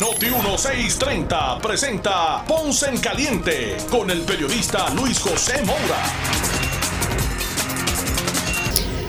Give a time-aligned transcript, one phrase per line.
[0.00, 6.04] Noti 1630 presenta Ponce en Caliente con el periodista Luis José Moura.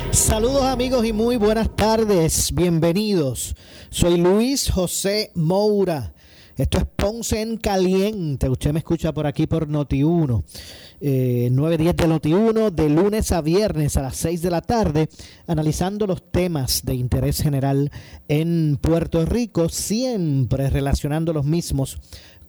[0.09, 3.55] Saludos amigos y muy buenas tardes, bienvenidos.
[3.91, 6.13] Soy Luis José Moura.
[6.59, 8.49] Esto es Ponce en Caliente.
[8.49, 10.43] Usted me escucha por aquí por Noti1.
[10.99, 15.07] Eh, 9.10 de Noti1, de lunes a viernes a las 6 de la tarde,
[15.47, 17.89] analizando los temas de interés general
[18.27, 21.97] en Puerto Rico, siempre relacionando los mismos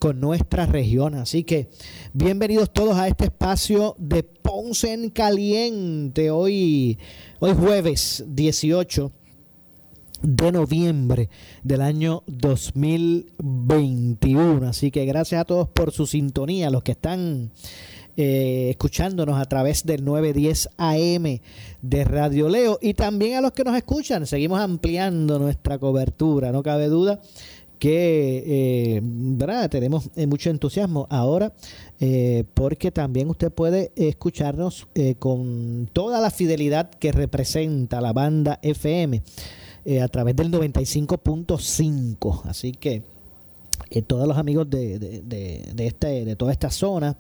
[0.00, 1.14] con nuestra región.
[1.14, 1.68] Así que
[2.12, 6.32] bienvenidos todos a este espacio de Ponce en Caliente.
[6.32, 6.98] Hoy,
[7.38, 9.12] hoy jueves 18
[10.22, 11.28] de noviembre
[11.62, 14.68] del año 2021.
[14.68, 17.50] Así que gracias a todos por su sintonía, los que están
[18.16, 21.40] eh, escuchándonos a través del 910 AM
[21.82, 24.26] de Radio Leo y también a los que nos escuchan.
[24.26, 27.20] Seguimos ampliando nuestra cobertura, no cabe duda
[27.80, 29.68] que eh, ¿verdad?
[29.70, 31.52] tenemos eh, mucho entusiasmo ahora
[31.98, 38.60] eh, porque también usted puede escucharnos eh, con toda la fidelidad que representa la banda
[38.62, 39.22] FM
[39.84, 43.02] eh, a través del 95.5 así que
[43.90, 47.16] eh, todos los amigos de, de, de, este, de toda esta zona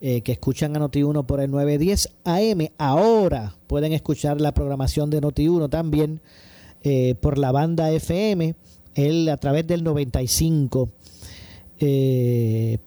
[0.00, 5.20] eh, que escuchan a Noti1 por el 910 AM, ahora pueden escuchar la programación de
[5.20, 6.20] Noti1 también
[6.82, 8.54] eh, por la banda FM,
[8.94, 10.88] el, a través del 95.5
[11.80, 12.78] eh,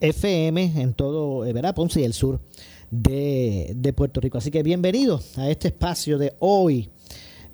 [0.00, 1.74] FM en todo, ¿verdad?
[1.74, 2.40] Ponce y el sur
[2.90, 4.38] de, de Puerto Rico.
[4.38, 6.90] Así que bienvenidos a este espacio de hoy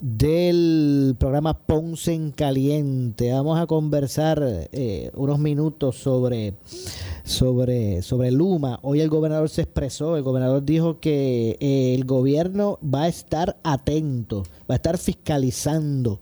[0.01, 3.33] del programa Ponce en Caliente.
[3.33, 6.55] Vamos a conversar eh, unos minutos sobre,
[7.25, 8.79] sobre, sobre Luma.
[8.83, 13.57] Hoy el gobernador se expresó, el gobernador dijo que eh, el gobierno va a estar
[13.65, 16.21] atento, va a estar fiscalizando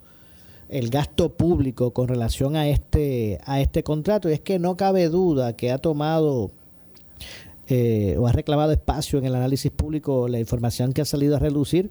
[0.69, 4.31] el gasto público con relación a este, a este contrato.
[4.31, 6.50] Y es que no cabe duda que ha tomado
[7.69, 11.41] eh, o ha reclamado espacio en el análisis público la información que ha salido a
[11.41, 11.91] relucir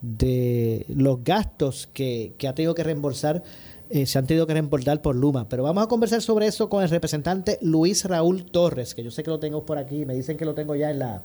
[0.00, 3.42] de los gastos que, que ha tenido que reembolsar,
[3.90, 5.48] eh, se han tenido que reembolsar por Luma.
[5.48, 9.22] Pero vamos a conversar sobre eso con el representante Luis Raúl Torres, que yo sé
[9.22, 11.22] que lo tengo por aquí, me dicen que lo tengo ya en la,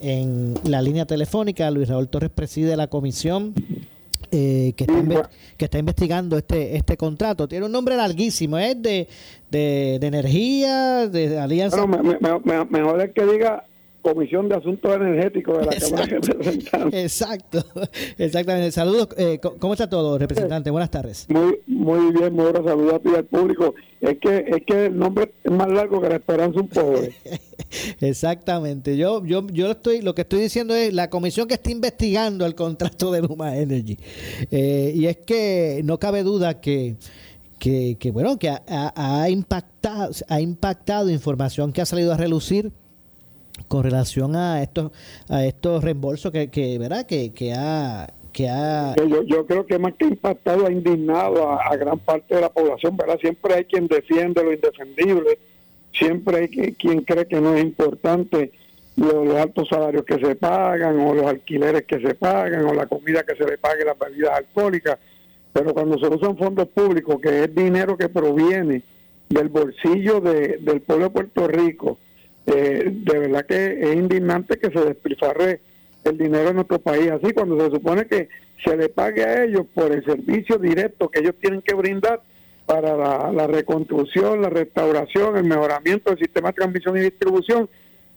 [0.00, 1.70] en la línea telefónica.
[1.70, 3.54] Luis Raúl Torres preside la comisión.
[4.32, 7.48] Eh, que, está que está investigando este este contrato.
[7.48, 9.08] Tiene un nombre larguísimo, es de,
[9.50, 11.84] de, de energía, de alianza.
[11.84, 13.64] Bueno, me, me, me, mejor es que diga
[14.02, 15.96] Comisión de Asuntos Energéticos de la Exacto.
[15.96, 17.02] Cámara de Representantes.
[17.02, 17.64] Exacto,
[18.18, 18.72] exactamente.
[18.72, 20.70] Saludos, eh, ¿cómo está todo, representante?
[20.70, 21.26] Buenas tardes.
[21.28, 23.74] Muy muy bien, Mora, saludos a ti al público.
[24.00, 27.12] Es que es que el nombre es más largo que la esperanza un pobre.
[28.00, 28.96] Exactamente.
[28.96, 32.54] Yo yo yo estoy lo que estoy diciendo es la comisión que está investigando el
[32.54, 33.98] contrato de Luma Energy.
[34.50, 36.96] Eh, y es que no cabe duda que
[37.58, 42.72] que, que bueno, que ha, ha, impactado ha impactado información que ha salido a relucir
[43.70, 44.90] con relación a estos
[45.28, 49.78] a estos reembolsos que, que verdad que, que ha que ha yo, yo creo que
[49.78, 53.86] más que impactado ha indignado a, gran parte de la población verdad siempre hay quien
[53.86, 55.38] defiende lo indefendible
[55.92, 58.50] siempre hay que, quien cree que no es importante
[58.96, 63.22] los, altos salarios que se pagan o los alquileres que se pagan o la comida
[63.22, 64.98] que se le pague las bebidas alcohólicas
[65.52, 68.82] pero cuando se usan fondos públicos que es dinero que proviene
[69.28, 71.98] del bolsillo de, del pueblo de Puerto Rico
[72.46, 75.60] eh, de verdad que es indignante que se despilfarre
[76.04, 78.28] el dinero en nuestro país así cuando se supone que
[78.64, 82.22] se le pague a ellos por el servicio directo que ellos tienen que brindar
[82.70, 87.68] para la, reconstrucción, la restauración, el mejoramiento del sistema de transmisión y distribución,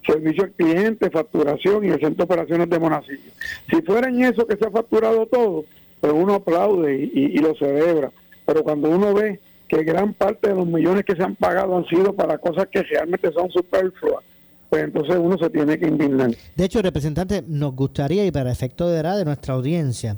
[0.05, 3.31] servicio al cliente, facturación y el centro de operaciones de Monacillo.
[3.67, 5.65] Si fuera en eso que se ha facturado todo,
[5.99, 8.11] pues uno aplaude y, y lo celebra.
[8.45, 9.39] Pero cuando uno ve
[9.73, 12.83] que gran parte de los millones que se han pagado han sido para cosas que
[12.83, 14.23] realmente son superfluas,
[14.69, 16.31] pues entonces uno se tiene que indignar.
[16.55, 20.17] De hecho, representante, nos gustaría, y para efecto de, de nuestra audiencia,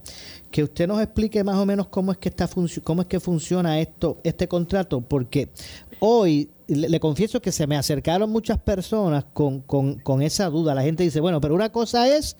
[0.51, 2.49] que usted nos explique más o menos cómo es que está
[2.83, 5.49] cómo es que funciona esto, este contrato, porque
[5.99, 10.75] hoy le, le, confieso que se me acercaron muchas personas con, con, con esa duda.
[10.75, 12.35] La gente dice, bueno, pero una cosa es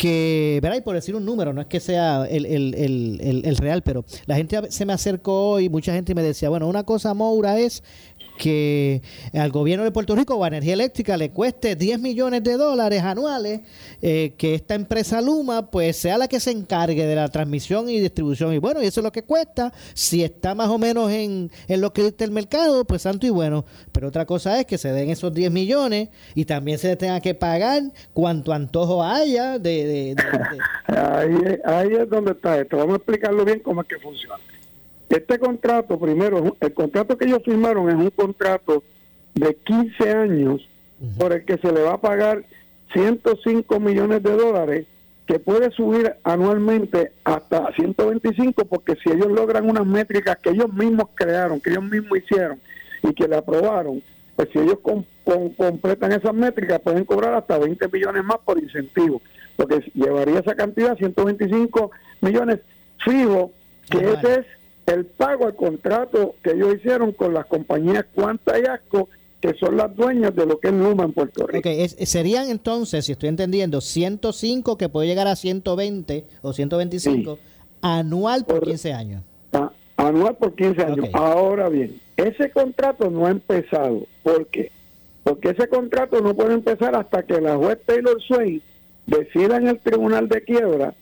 [0.00, 3.56] que, verá, y por decir un número, no es que sea el, el, el, el,
[3.58, 7.12] real, pero la gente se me acercó y mucha gente me decía, bueno, una cosa,
[7.12, 7.82] Moura, es
[8.40, 9.02] que
[9.34, 13.02] al gobierno de Puerto Rico o a Energía Eléctrica le cueste 10 millones de dólares
[13.02, 13.60] anuales
[14.00, 18.00] eh, que esta empresa Luma pues sea la que se encargue de la transmisión y
[18.00, 18.54] distribución.
[18.54, 19.74] Y bueno, y eso es lo que cuesta.
[19.92, 23.30] Si está más o menos en, en lo que dice el mercado, pues santo y
[23.30, 23.66] bueno.
[23.92, 27.34] Pero otra cosa es que se den esos 10 millones y también se tenga que
[27.34, 27.82] pagar
[28.14, 30.16] cuanto antojo haya de...
[30.86, 32.78] ahí, ahí es donde está esto.
[32.78, 34.38] Vamos a explicarlo bien cómo es que funciona.
[35.10, 38.84] Este contrato, primero, el contrato que ellos firmaron es un contrato
[39.34, 40.68] de 15 años
[41.18, 42.44] por el que se le va a pagar
[42.92, 44.86] 105 millones de dólares
[45.26, 51.08] que puede subir anualmente hasta 125 porque si ellos logran unas métricas que ellos mismos
[51.14, 52.60] crearon, que ellos mismos hicieron
[53.02, 54.00] y que le aprobaron,
[54.36, 59.20] pues si ellos completan esas métricas pueden cobrar hasta 20 millones más por incentivo,
[59.56, 61.90] porque llevaría esa cantidad 125
[62.20, 62.60] millones
[63.04, 63.50] fijo,
[63.88, 64.46] que ese es
[64.90, 69.08] el pago al contrato que ellos hicieron con las compañías Cuanta y Asco
[69.40, 71.60] que son las dueñas de lo que es Luma en Puerto Rico.
[71.60, 77.38] Okay, serían entonces, si estoy entendiendo, 105 que puede llegar a 120 o 125
[77.80, 79.22] anual por, 15 años.
[79.96, 81.08] anual por 15 años.
[81.14, 84.06] Ahora bien, ese contrato no ha empezado.
[84.22, 84.70] ¿Por qué?
[85.22, 88.62] Porque ese contrato no puede empezar hasta que la juez Taylor Swain
[89.06, 90.94] decida en el Tribunal de Quiebra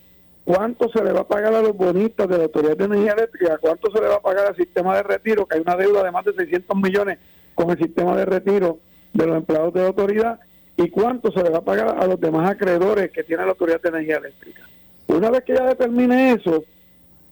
[0.49, 3.59] cuánto se le va a pagar a los bonistas de la Autoridad de Energía Eléctrica,
[3.59, 6.11] cuánto se le va a pagar al sistema de retiro, que hay una deuda de
[6.11, 7.19] más de 600 millones
[7.55, 8.79] con el sistema de retiro
[9.13, 10.41] de los empleados de la autoridad
[10.79, 13.83] y cuánto se le va a pagar a los demás acreedores que tiene la Autoridad
[13.83, 14.63] de Energía Eléctrica.
[15.09, 16.65] Una vez que ya determine eso,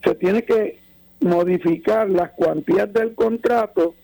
[0.05, 0.79] se tiene que
[1.21, 3.95] modificar las cuantías del contrato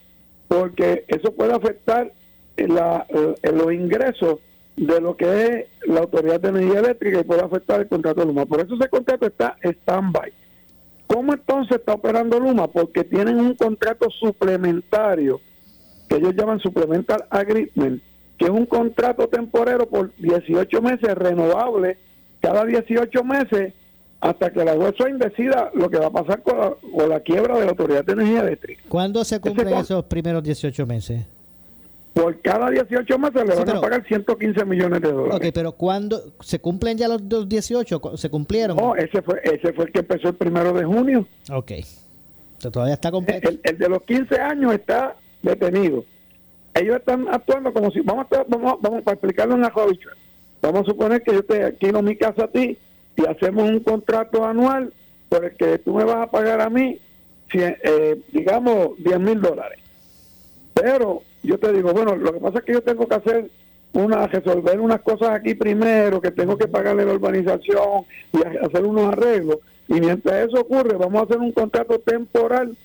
[0.48, 2.10] porque eso puede afectar
[2.56, 3.06] la,
[3.42, 4.38] los ingresos
[4.76, 8.26] de lo que es la Autoridad de Energía Eléctrica y puede afectar el contrato de
[8.26, 8.46] Luma.
[8.46, 10.32] Por eso ese contrato está stand-by.
[11.06, 12.68] ¿Cómo entonces está operando Luma?
[12.68, 15.40] Porque tienen un contrato suplementario
[16.08, 18.02] que ellos llaman Supplemental Agreement,
[18.38, 21.98] que es un contrato temporero por 18 meses renovable
[22.40, 23.74] cada 18 meses
[24.20, 27.70] hasta que la juez decida lo que va a pasar con la, quiebra de la
[27.70, 28.82] Autoridad de Energía Eléctrica.
[28.88, 31.26] ¿Cuándo se cumplen esos primeros 18 meses?
[32.14, 35.34] Por cada 18 meses le van a pagar 115 millones de dólares.
[35.34, 38.16] Ok, pero ¿cuándo se cumplen ya los, 18?
[38.16, 38.76] ¿Se cumplieron?
[38.76, 41.26] No, ese fue, ese fue el que empezó el primero de junio.
[41.50, 41.72] Ok.
[42.70, 43.50] todavía está completo.
[43.62, 46.04] El, de los 15 años está detenido.
[46.74, 50.12] Ellos están actuando como si, vamos a, vamos, vamos para explicarlo en la jovichua.
[50.60, 52.76] Vamos a suponer que yo te alquilo mi casa a ti
[53.16, 54.92] y hacemos un contrato anual
[55.28, 57.00] por el que tú me vas a pagar a mí,
[57.54, 59.80] eh, digamos, 10 mil dólares.
[60.74, 63.50] Pero yo te digo, bueno, lo que pasa es que yo tengo que hacer
[63.92, 69.12] una resolver unas cosas aquí primero, que tengo que pagarle la urbanización y hacer unos
[69.12, 69.58] arreglos.
[69.88, 72.76] Y mientras eso ocurre, vamos a hacer un contrato temporal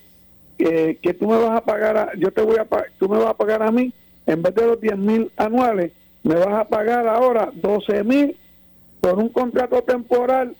[0.57, 2.67] eh, que tú me vas a pagar, yo te voy a
[2.97, 3.93] tú me vas a pagar a mí,
[4.25, 5.91] en vez de los 10 mil anuales,
[6.23, 8.35] me vas a pagar ahora 12 mil
[8.99, 10.55] por un contrato temporal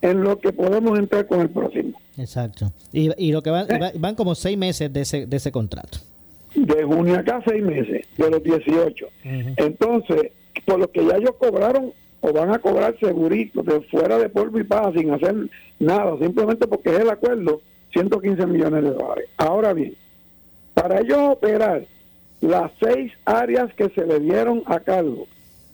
[0.00, 2.00] en lo que podemos entrar con el próximo.
[2.16, 2.72] Exacto.
[2.92, 3.92] Y, y lo que van, eh.
[3.98, 5.98] van como seis meses de ese, de ese contrato
[6.54, 9.06] de junio acá seis meses, de los 18.
[9.56, 10.32] Entonces,
[10.64, 14.58] por lo que ya ellos cobraron o van a cobrar seguritos de fuera de polvo
[14.58, 15.34] y paz sin hacer
[15.78, 17.60] nada, simplemente porque es el acuerdo,
[17.92, 19.28] 115 millones de dólares.
[19.36, 19.96] Ahora bien,
[20.74, 21.86] para ellos operar
[22.40, 25.26] las seis áreas que se le dieron a cargo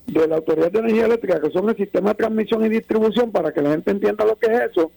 [0.07, 3.53] de la Autoridad de Energía Eléctrica, que son el sistema de transmisión y distribución, para
[3.53, 4.91] que la gente entienda lo que es eso,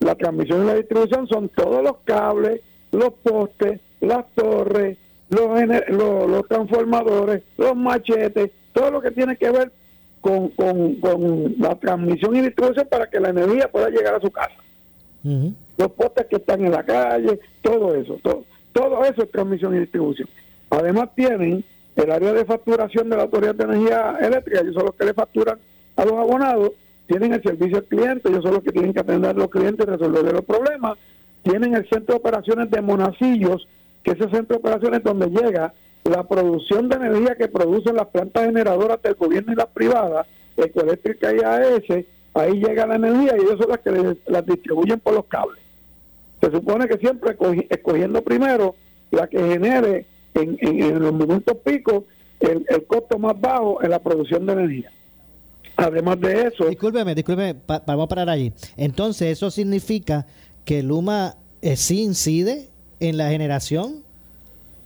[0.00, 2.60] la transmisión y la distribución son todos los cables,
[2.92, 9.72] los postes, las torres, los, los, transformadores, los machetes, todo lo que tiene que ver
[10.20, 14.56] con, con, la transmisión y distribución para que la energía pueda llegar a su casa.
[15.76, 19.80] Los postes que están en la calle, todo eso, todo, todo eso es transmisión y
[19.80, 20.28] distribución.
[20.70, 21.64] Además tienen
[21.96, 25.14] el área de facturación de la Autoridad de Energía Eléctrica, ellos son los que le
[25.14, 25.58] facturan
[25.96, 26.72] a los abonados,
[27.06, 29.86] tienen el servicio al cliente, ellos son los que tienen que atender a los clientes
[29.86, 30.98] y resolver los problemas,
[31.42, 33.66] tienen el centro de operaciones de Monacillos,
[34.06, 38.46] que ese centro de operaciones donde llega la producción de energía que producen las plantas
[38.46, 43.58] generadoras del gobierno y las privadas, Ecoeléctrica y AES, ahí llega la energía y ellos
[43.58, 45.60] son las que las distribuyen por los cables.
[46.40, 47.36] Se supone que siempre
[47.68, 48.76] escogiendo primero
[49.10, 52.04] la que genere en, los momentos picos
[52.38, 54.92] el, costo más bajo en la producción de energía.
[55.76, 56.66] Además de eso...
[56.66, 58.52] Discúlpeme, discúlpeme, vamos a parar allí.
[58.76, 60.26] Entonces, ¿eso significa
[60.64, 62.68] que Luma eh, sí incide
[63.00, 64.02] en la generación.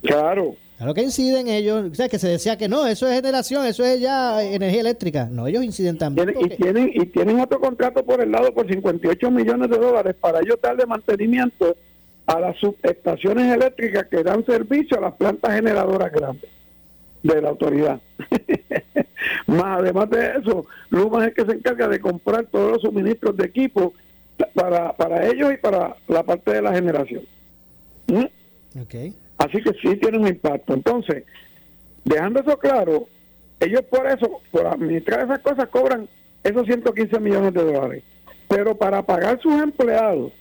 [0.01, 0.55] Claro.
[0.77, 1.91] Claro que inciden ellos.
[1.91, 5.27] O sea, que se decía que no, eso es generación, eso es ya energía eléctrica.
[5.31, 6.33] No, ellos inciden también.
[6.39, 10.39] Y, tienen, y tienen otro contrato por el lado por 58 millones de dólares para
[10.39, 11.75] ellos darle mantenimiento
[12.25, 16.49] a las subestaciones eléctricas que dan servicio a las plantas generadoras grandes
[17.21, 18.01] de la autoridad.
[19.47, 23.37] Más además de eso, Luma es el que se encarga de comprar todos los suministros
[23.37, 23.93] de equipo
[24.55, 27.21] para, para ellos y para la parte de la generación.
[28.07, 28.25] ¿Mm?
[29.37, 30.73] Así que sí tiene un impacto.
[30.73, 31.23] Entonces,
[32.03, 33.07] dejando eso claro,
[33.59, 36.07] ellos por eso, por administrar esas cosas, cobran
[36.43, 38.03] esos 115 millones de dólares.
[38.47, 40.31] Pero para pagar sus empleados,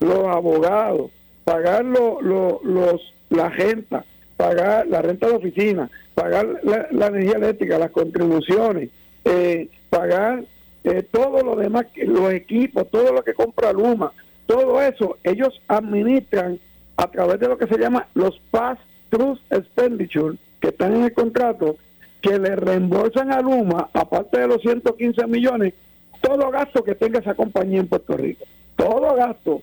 [0.00, 1.10] los abogados,
[1.44, 3.98] pagar los, los, la gente,
[4.36, 8.90] pagar la renta de oficina, pagar la, energía eléctrica, las contribuciones,
[9.24, 10.44] eh, pagar
[10.84, 14.12] eh, todo lo demás, los equipos, todo lo que compra Luma,
[14.46, 16.58] todo eso ellos administran
[16.96, 21.76] a través de lo que se llama los pass-through expenditure que están en el contrato,
[22.20, 25.74] que le reembolsan a Luma, aparte de los 115 millones,
[26.20, 28.44] todo gasto que tenga esa compañía en Puerto Rico.
[28.76, 29.60] Todo gasto,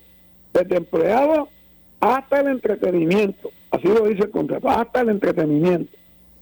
[0.54, 1.48] desde empleados
[2.02, 3.52] hasta el entretenimiento.
[3.72, 5.96] Así lo dice el contrato, hasta el entretenimiento.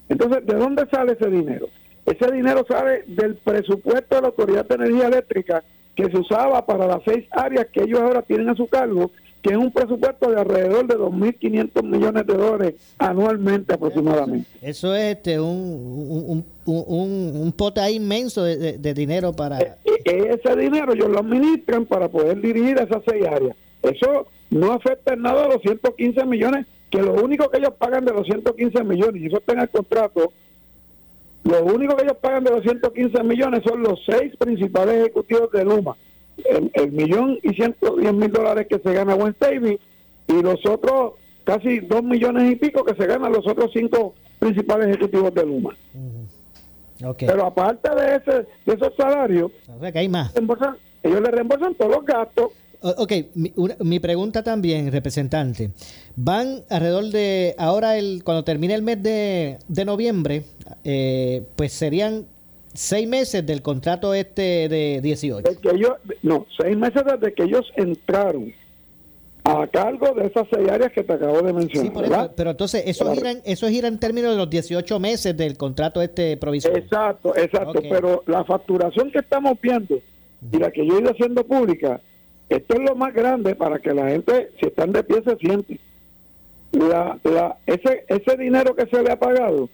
[0.09, 1.67] Entonces, ¿de dónde sale ese dinero?
[2.05, 5.63] Ese dinero sale del presupuesto de la Autoridad de Energía Eléctrica
[5.95, 9.11] que se usaba para las seis áreas que ellos ahora tienen a su cargo,
[9.47, 14.49] que es un presupuesto de alrededor de 2.500 millones de dólares anualmente aproximadamente.
[14.61, 19.59] Eso es este, un, un, un, pote inmenso de, dinero para...
[19.59, 23.55] E, e, ese dinero ellos lo administran para poder dirigir esas seis áreas.
[23.81, 28.03] Eso no afecta en nada a los 115 millones, que lo único que ellos pagan
[28.03, 30.33] de los 115 millones, y eso está en el contrato,
[31.45, 35.63] lo único que ellos pagan de los 115 millones son los seis principales ejecutivos de
[35.63, 35.95] Luma.
[36.45, 39.79] El, millón y 110 mil dólares que se gana Wednesday
[40.27, 41.13] y los otros
[41.43, 45.75] casi dos millones y pico que se ganan los otros cinco principales ejecutivos de Luma.
[47.19, 49.51] Pero aparte de, ese, de esos salarios,
[49.93, 50.33] hay más.
[50.35, 52.51] ellos le reembolsan todos los gastos
[52.81, 55.71] Ok, mi, pregunta también, representante.
[56.15, 60.43] Van alrededor de, ahora el cuando termine el mes de, noviembre,
[60.83, 62.27] eh, pues serían
[62.77, 65.49] seis meses del contrato este de 18.
[66.21, 68.53] no, seis meses desde que ellos entraron
[69.43, 72.33] a cargo de esas seis áreas que te acabo de mencionar.
[72.35, 76.03] pero entonces eso gira, en, eso gira en términos de los 18 meses del contrato
[76.03, 76.79] este provisional.
[76.79, 79.99] Exacto, exacto, pero la facturación que estamos viendo
[80.51, 81.99] y la que yo he ido haciendo pública
[82.49, 85.79] esto es lo más grande para que la gente, si están de pie, se siente.
[86.71, 89.69] La, la, ese, ese dinero que se le ha pagado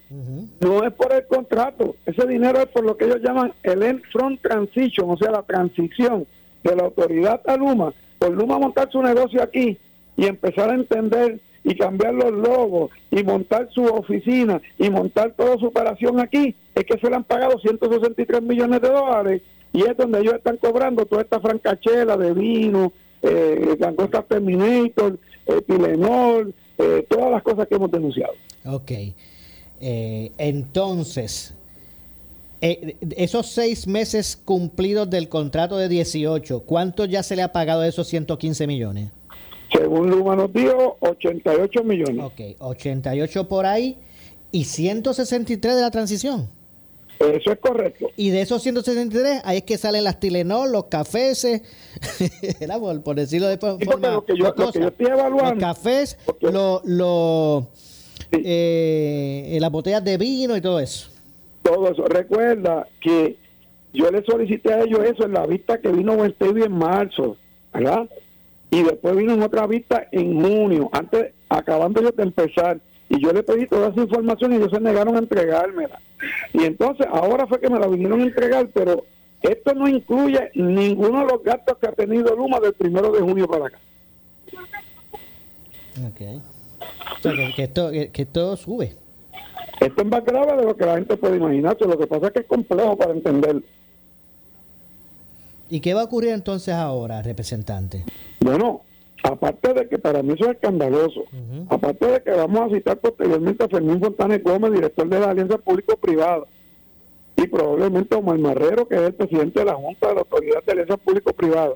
[0.60, 4.04] no es por el contrato, ese dinero es por lo que ellos llaman el end
[4.12, 6.28] front transition, o sea, la transición
[6.64, 9.78] de la autoridad a Luma, por Luma montar su negocio aquí
[10.16, 15.58] y empezar a entender y cambiar los logos y montar su oficina y montar toda
[15.58, 19.98] su operación aquí, es que se le han pagado 163 millones de dólares y es
[19.98, 25.18] donde ellos están cobrando toda esta francachela de vino, eh, langosta Terminator,
[25.68, 28.34] Tilenol, eh, todas las cosas que hemos denunciado.
[28.66, 28.92] Ok.
[29.82, 31.54] Eh, entonces,
[32.62, 37.90] esos seis meses cumplidos del contrato de 18, ¿cuánto ya se le ha pagado de
[37.90, 39.10] esos 115 millones?
[39.72, 42.24] Según Luma nos dijo, 88 millones.
[42.24, 43.98] Ok, 88 por ahí
[44.52, 46.48] y 163 de la transición.
[47.32, 48.10] Eso es correcto.
[48.16, 51.44] Y de esos 163, ahí es que salen las Tilenol, los cafés,
[52.60, 54.12] era por, decirlo de forma.
[54.12, 55.56] lo que, yo, estoy evaluando.
[55.56, 57.68] Los cafés, lo,
[58.32, 61.10] eh, las botellas de vino y todo eso.
[61.62, 62.06] Todo eso.
[62.06, 63.38] Recuerda que
[63.94, 67.38] yo le solicité a ellos eso en la vista que vino Westevy en marzo,
[67.74, 68.10] ¿verdad?
[68.72, 72.80] Y después vino en otra vista en junio, antes, acabando yo de empezar.
[73.14, 76.02] Y yo le pedí toda esa información y ellos se negaron a entregármela.
[76.52, 79.06] Y entonces ahora fue que me la vinieron a entregar, pero
[79.40, 83.48] esto no incluye ninguno de los gastos que ha tenido Luma del primero de junio
[83.48, 83.80] para acá.
[86.08, 86.42] Ok.
[87.20, 88.96] O sea, que, esto, que, esto sube.
[89.80, 91.86] Esto es más grave de lo que la gente puede imaginarse.
[91.86, 93.62] Lo que pasa es que es complejo para entender.
[95.70, 98.06] ¿Y qué va a ocurrir entonces ahora, representante?
[98.40, 98.82] Bueno,
[99.24, 101.24] aparte de que para mí eso es escandaloso,
[101.70, 105.58] aparte de que vamos a citar posteriormente a Fermín Fontanes Gómez, director de la Alianza
[105.58, 106.44] Público-Privada,
[107.38, 110.64] y probablemente a Omar Marrero, que es el presidente de la Junta de la Autoridad
[110.64, 111.76] de Alianza Público-Privada,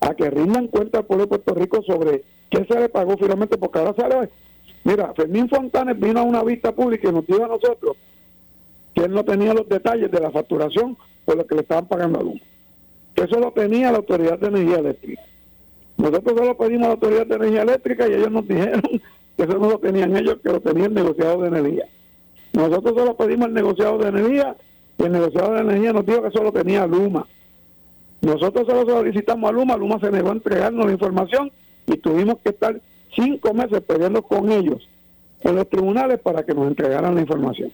[0.00, 3.58] a que rindan cuenta al pueblo de Puerto Rico sobre qué se le pagó finalmente,
[3.58, 4.30] porque ahora sale,
[4.82, 7.96] mira, Fermín Fontanes vino a una vista pública y nos dijo a nosotros
[8.94, 10.96] que él no tenía los detalles de la facturación
[11.26, 12.40] por lo que le estaban pagando a Luma.
[13.14, 15.22] Que eso lo tenía la Autoridad de Energía Eléctrica
[16.00, 18.82] nosotros solo pedimos a la Autoridad de Energía Eléctrica y ellos nos dijeron
[19.36, 21.84] que eso no lo tenían ellos, que lo tenía el negociado de energía.
[22.54, 24.56] Nosotros solo pedimos al negociado de energía
[24.98, 27.26] y el negociado de energía nos dijo que solo tenía Luma.
[28.22, 31.52] Nosotros solo solicitamos a Luma, Luma se negó a entregarnos la información
[31.86, 32.80] y tuvimos que estar
[33.14, 34.88] cinco meses peleando con ellos
[35.42, 37.72] en los tribunales para que nos entregaran la información.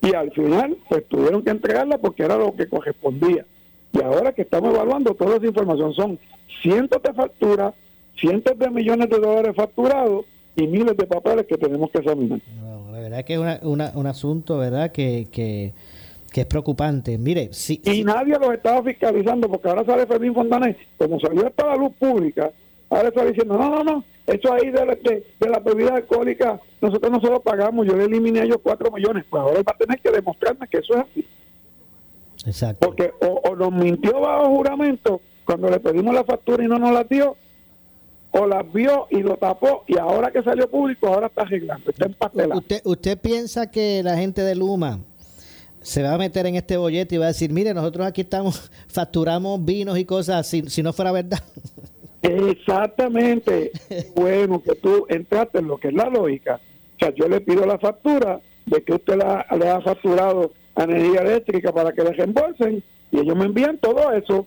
[0.00, 3.44] Y al final, pues tuvieron que entregarla porque era lo que correspondía.
[3.92, 6.18] Y ahora que estamos evaluando toda esa información, son
[6.62, 7.74] cientos de facturas,
[8.16, 10.24] cientos de millones de dólares facturados
[10.56, 12.40] y miles de papeles que tenemos que examinar.
[12.90, 14.92] la verdad que es un asunto, ¿verdad?
[14.92, 15.72] Que, que,
[16.34, 17.18] es preocupante.
[17.18, 21.66] Mire, si, Y nadie los estaba fiscalizando porque ahora sale Fermín Fontanés, como salió hasta
[21.66, 22.50] la luz pública,
[22.88, 27.20] ahora está diciendo, no, no, no, eso ahí de, de, la bebida alcohólica, nosotros no
[27.20, 30.00] se lo pagamos, yo le eliminé a ellos cuatro millones, pues ahora va a tener
[30.00, 31.26] que demostrarme que eso es así.
[32.46, 32.86] Exacto.
[32.86, 37.04] Porque o, nos mintió bajo juramento cuando le pedimos la factura y no nos la
[37.04, 37.36] dio,
[38.30, 42.06] o las vio y lo tapó y ahora que salió público ahora está arreglando, está
[42.06, 42.60] empastelado.
[42.60, 45.00] ¿Usted, ¿Usted piensa que la gente de Luma
[45.82, 48.70] se va a meter en este bollete y va a decir, mire, nosotros aquí estamos,
[48.88, 51.42] facturamos vinos y cosas, si, si no fuera verdad?
[52.22, 53.72] Exactamente.
[54.14, 56.60] bueno, que tú entraste en lo que es la lógica.
[56.96, 61.20] O sea, yo le pido la factura de que usted la, le ha facturado energía
[61.20, 64.46] eléctrica para que le reembolsen y ellos me envían todo eso.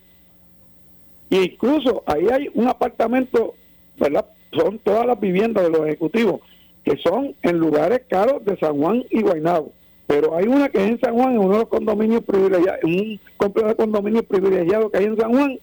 [1.29, 3.55] E incluso ahí hay un apartamento,
[3.97, 4.25] ¿verdad?
[4.53, 6.41] Son todas las viviendas de los ejecutivos
[6.83, 9.71] que son en lugares caros de San Juan y Guaynabo.
[10.05, 13.19] Pero hay una que es en San Juan, en uno de los condominios privilegiados, un
[13.37, 15.59] complejo de condominios privilegiados que hay en San Juan,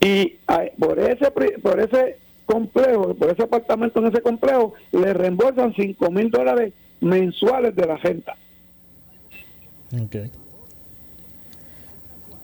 [0.00, 0.36] y
[0.78, 6.30] por ese por ese complejo, por ese apartamento en ese complejo, le reembolsan 5 mil
[6.30, 8.36] dólares mensuales de la renta.
[9.92, 10.30] Okay.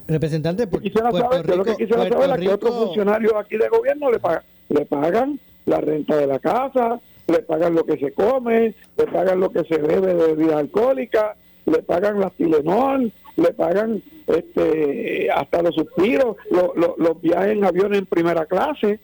[0.06, 4.10] Representante, por, quisiera saber, lo que quisiera saber es que otros funcionarios aquí de gobierno
[4.10, 8.74] le pagan, le pagan la renta de la casa, le pagan lo que se come,
[8.96, 11.36] le pagan lo que se bebe de bebida alcohólica,
[11.66, 18.06] le pagan la Tilenol, le pagan este hasta los suspiros, los viajes en avión en
[18.06, 19.00] primera clase.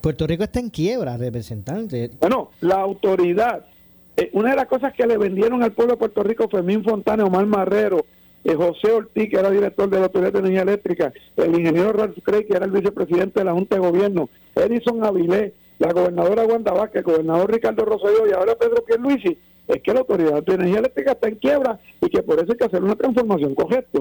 [0.00, 2.10] Puerto Rico está en quiebra, representante.
[2.20, 3.66] Bueno, la autoridad,
[4.18, 7.24] eh, una de las cosas que le vendieron al pueblo de Puerto Rico, Fermín Fontana,
[7.24, 8.04] Omar Marrero,
[8.42, 12.18] eh, José Ortiz, que era director de la Autoridad de Energía Eléctrica, el ingeniero Ralph
[12.24, 16.72] Craig, que era el vicepresidente de la Junta de Gobierno, Edison Avilés, la gobernadora Wanda
[16.72, 20.80] Vázquez, el gobernador Ricardo Rosselló y ahora Pedro Pierluisi, es que la Autoridad de Energía
[20.80, 24.00] Eléctrica está en quiebra y que por eso hay que hacer una transformación correcta.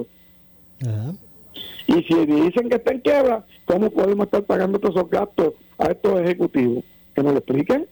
[1.86, 5.92] Y si dicen que está en quiebra, ¿cómo podemos estar pagando todos esos gastos a
[5.92, 6.84] estos ejecutivos?
[7.14, 7.88] Que nos lo expliquen.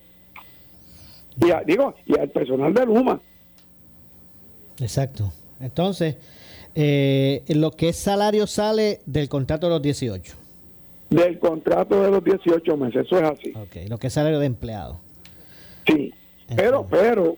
[1.42, 3.20] Y digo, y al personal de Luma.
[4.80, 5.32] Exacto.
[5.60, 6.16] Entonces,
[6.76, 10.36] eh, lo que es salario sale del contrato de los 18.
[11.10, 13.54] Del contrato de los 18 meses, eso es así.
[13.56, 15.00] Ok, lo que es salario de empleado.
[15.88, 16.14] Sí,
[16.56, 17.38] pero, pero,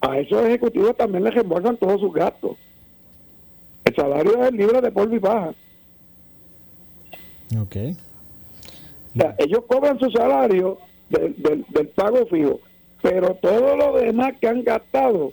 [0.00, 2.56] a esos ejecutivos también les reembolsan todos sus gastos.
[3.84, 5.54] El salario es libre de polvo y baja.
[7.60, 7.76] Ok.
[9.14, 10.78] O sea, ellos cobran su salario
[11.10, 12.60] del, del, pago fijo,
[13.02, 15.32] pero todo lo demás que han gastado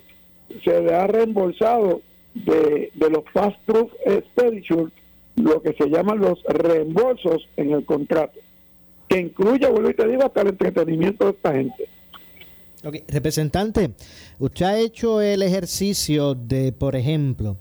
[0.64, 2.02] se le ha reembolsado
[2.34, 4.92] de, de los fast proof expenditures,
[5.36, 8.38] lo que se llaman los reembolsos en el contrato,
[9.08, 11.88] que incluye, vuelvo y te digo, hasta el entretenimiento de esta gente.
[13.08, 13.90] Representante,
[14.38, 17.58] usted ha hecho el ejercicio de, por ejemplo,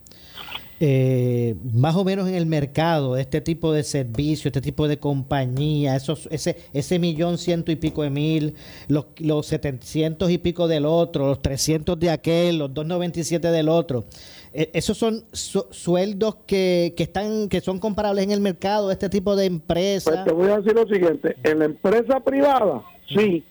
[0.79, 5.95] eh, más o menos en el mercado, este tipo de servicio, este tipo de compañía,
[5.95, 8.55] esos, ese, ese millón ciento y pico de mil,
[8.87, 13.23] los, los setecientos y pico del otro, los trescientos de aquel, los dos noventa y
[13.23, 14.05] siete del otro.
[14.53, 19.35] Eh, esos son sueldos que, que están que son comparables en el mercado este tipo
[19.35, 20.13] de empresas.
[20.13, 23.43] Pues te voy a decir lo siguiente, en la empresa privada, sí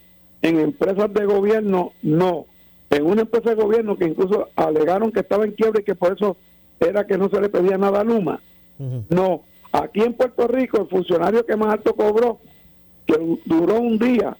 [0.42, 2.46] en empresas de gobierno, no.
[2.90, 6.12] En una empresa de gobierno que incluso alegaron que estaba en quiebra y que por
[6.14, 6.36] eso
[6.80, 8.40] era que no se le pedía nada a Luma.
[9.10, 9.42] No.
[9.72, 12.38] Aquí en Puerto Rico, el funcionario que más alto cobró,
[13.06, 14.36] que duró un día,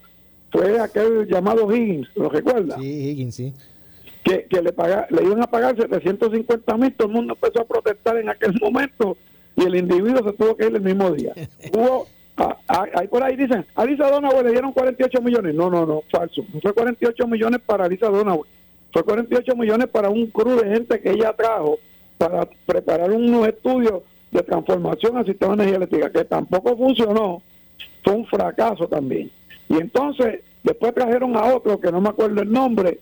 [0.50, 2.78] fue aquel llamado Higgins, ¿lo recuerda?
[2.78, 3.52] Sí, Higgins, sí.
[4.24, 7.66] Que, que le, paga, le iban a pagar 750 mil, todo el mundo empezó a
[7.66, 9.16] protestar en aquel momento
[9.54, 11.34] y el individuo se tuvo que ir el mismo día.
[11.74, 12.06] Hubo
[12.40, 15.54] Ah, ah, ahí por ahí dicen, a Lisa Donaway le dieron 48 millones.
[15.56, 16.44] No, no, no, falso.
[16.54, 18.48] No fue 48 millones para Lisa Donaway.
[18.92, 21.78] Fue 48 millones para un crew de gente que ella trajo
[22.18, 27.42] para preparar unos estudios de transformación al sistema de energía eléctrica, que tampoco funcionó.
[28.04, 29.30] Fue un fracaso también.
[29.68, 33.00] Y entonces, después trajeron a otro, que no me acuerdo el nombre,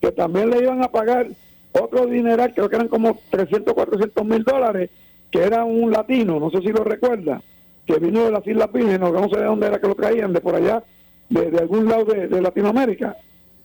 [0.00, 1.28] que también le iban a pagar
[1.72, 4.90] otro dineral, creo que eran como 300, 400 mil dólares,
[5.30, 7.42] que era un latino, no sé si lo recuerda
[7.86, 10.40] que vino de las Islas Vírgenes, no sé de dónde era que lo traían, de
[10.40, 10.82] por allá,
[11.28, 13.16] de, algún lado de, Latinoamérica,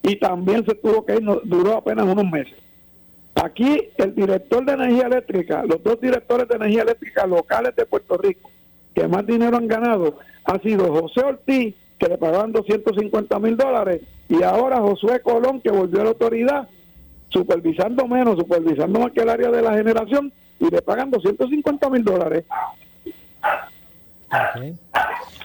[0.04, 2.54] y también se tuvo que ir, duró apenas unos meses.
[3.36, 8.18] Aquí el director de energía eléctrica, los dos directores de energía eléctrica locales de Puerto
[8.18, 8.50] Rico,
[8.94, 14.02] que más dinero han ganado ha sido José Ortiz, que le pagaban 250 mil dólares,
[14.28, 16.68] y ahora Josué Colón, que volvió a la autoridad,
[17.30, 22.04] supervisando menos, supervisando más que el área de la generación, y le pagan 250 mil
[22.04, 22.44] dólares.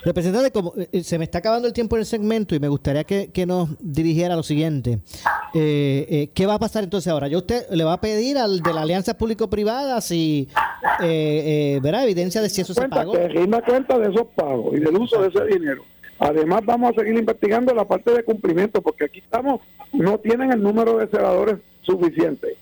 [0.05, 3.05] Representante, como eh, se me está acabando el tiempo en el segmento y me gustaría
[3.05, 5.01] que, nos dirigiera a lo siguiente.
[5.55, 7.29] Eh, eh, ¿Qué va a pasar entonces ahora?
[7.29, 10.49] ¿Ya usted le va a pedir al de la alianza público-privada si
[11.01, 13.13] verá evidencia de si eso se pagó?
[13.13, 15.83] Que rinda cuenta de esos pagos y del uso de ese dinero.
[16.19, 19.61] Además, vamos a seguir investigando la parte de cumplimiento, porque aquí estamos,
[19.93, 22.57] no tienen el número de celadores suficiente,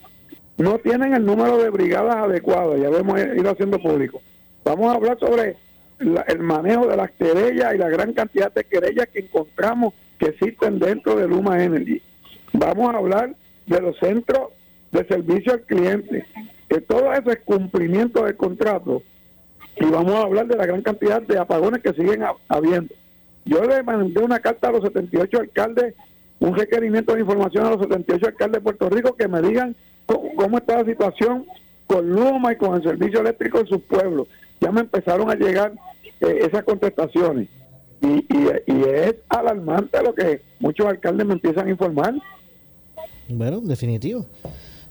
[0.57, 4.21] no tienen el número de brigadas adecuadas, ya lo hemos ido haciendo público.
[4.63, 5.57] Vamos a hablar sobre
[5.99, 10.79] el manejo de las querellas y la gran cantidad de querellas que encontramos que existen
[10.79, 12.01] dentro de Luma Energy.
[12.53, 14.49] Vamos a hablar de los centros
[14.91, 16.25] de servicio al cliente,
[16.69, 19.03] que todo eso es cumplimiento del contrato.
[19.77, 22.93] Y vamos a hablar de la gran cantidad de apagones que siguen habiendo.
[23.43, 25.93] Yo le mandé una carta a los 78 alcaldes,
[26.39, 30.57] un requerimiento de información a los 78 alcaldes de Puerto Rico que me digan cómo,
[30.57, 31.45] está la situación
[31.87, 34.27] con Luma y con el servicio eléctrico en sus pueblos.
[34.61, 35.73] Ya me empezaron a llegar
[36.21, 37.49] eh, esas contestaciones.
[38.01, 42.13] Y, y, es alarmante lo que muchos alcaldes me empiezan a informar.
[43.29, 44.27] Bueno, definitivo.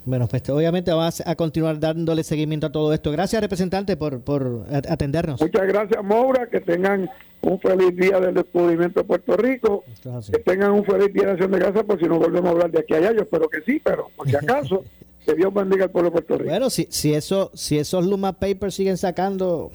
[0.04, 3.10] Bueno, pues obviamente vamos a continuar dándole seguimiento a todo esto.
[3.10, 5.40] Gracias, representante, por, por atendernos.
[5.40, 6.46] Muchas gracias, Maura.
[6.46, 7.08] Que tengan
[7.40, 9.84] un feliz día del descubrimiento de Puerto Rico.
[10.30, 12.70] Que tengan un feliz día de acción de gracias por si no volvemos a hablar
[12.70, 13.12] de aquí a allá.
[13.12, 14.84] Yo espero que sí, pero por si acaso,
[15.24, 16.50] que Dios bendiga al pueblo de Puerto Rico.
[16.50, 19.70] Bueno, si, si, eso, si esos Luma Papers siguen sacando...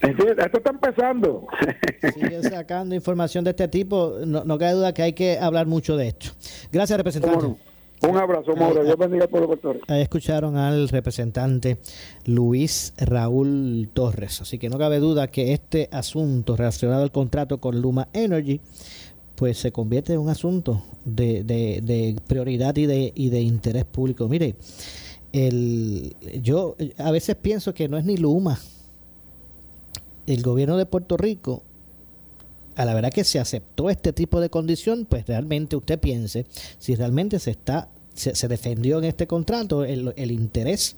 [0.00, 1.46] Esto está empezando.
[2.14, 4.14] Siguen sacando información de este tipo.
[4.24, 6.30] No, no cabe duda que hay que hablar mucho de esto.
[6.72, 7.58] Gracias, representante.
[8.00, 8.84] Un abrazo, Mauro.
[8.84, 9.84] Dios bendiga por Puerto Rico.
[9.88, 11.78] Ahí escucharon al representante
[12.24, 14.40] Luis Raúl Torres.
[14.40, 18.60] Así que no cabe duda que este asunto relacionado al contrato con Luma Energy
[19.38, 24.28] pues se convierte en un asunto de, prioridad y de, y de interés público.
[24.28, 24.56] Mire,
[25.32, 28.58] el, yo a veces pienso que no es ni Luma.
[30.26, 31.62] El gobierno de Puerto Rico
[32.74, 36.44] a la verdad que se aceptó este tipo de condición, pues realmente usted piense
[36.78, 40.96] si realmente se está se, defendió en este contrato el, interés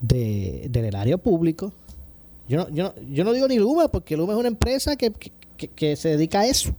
[0.00, 1.72] de, del erario público.
[2.48, 5.12] Yo no, yo, no, yo no digo ni Luma, porque Luma es una empresa que,
[5.96, 6.74] se dedica a eso.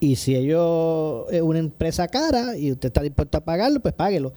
[0.00, 4.32] Y si ellos es una empresa cara y usted está dispuesto a pagarlo, pues páguelo.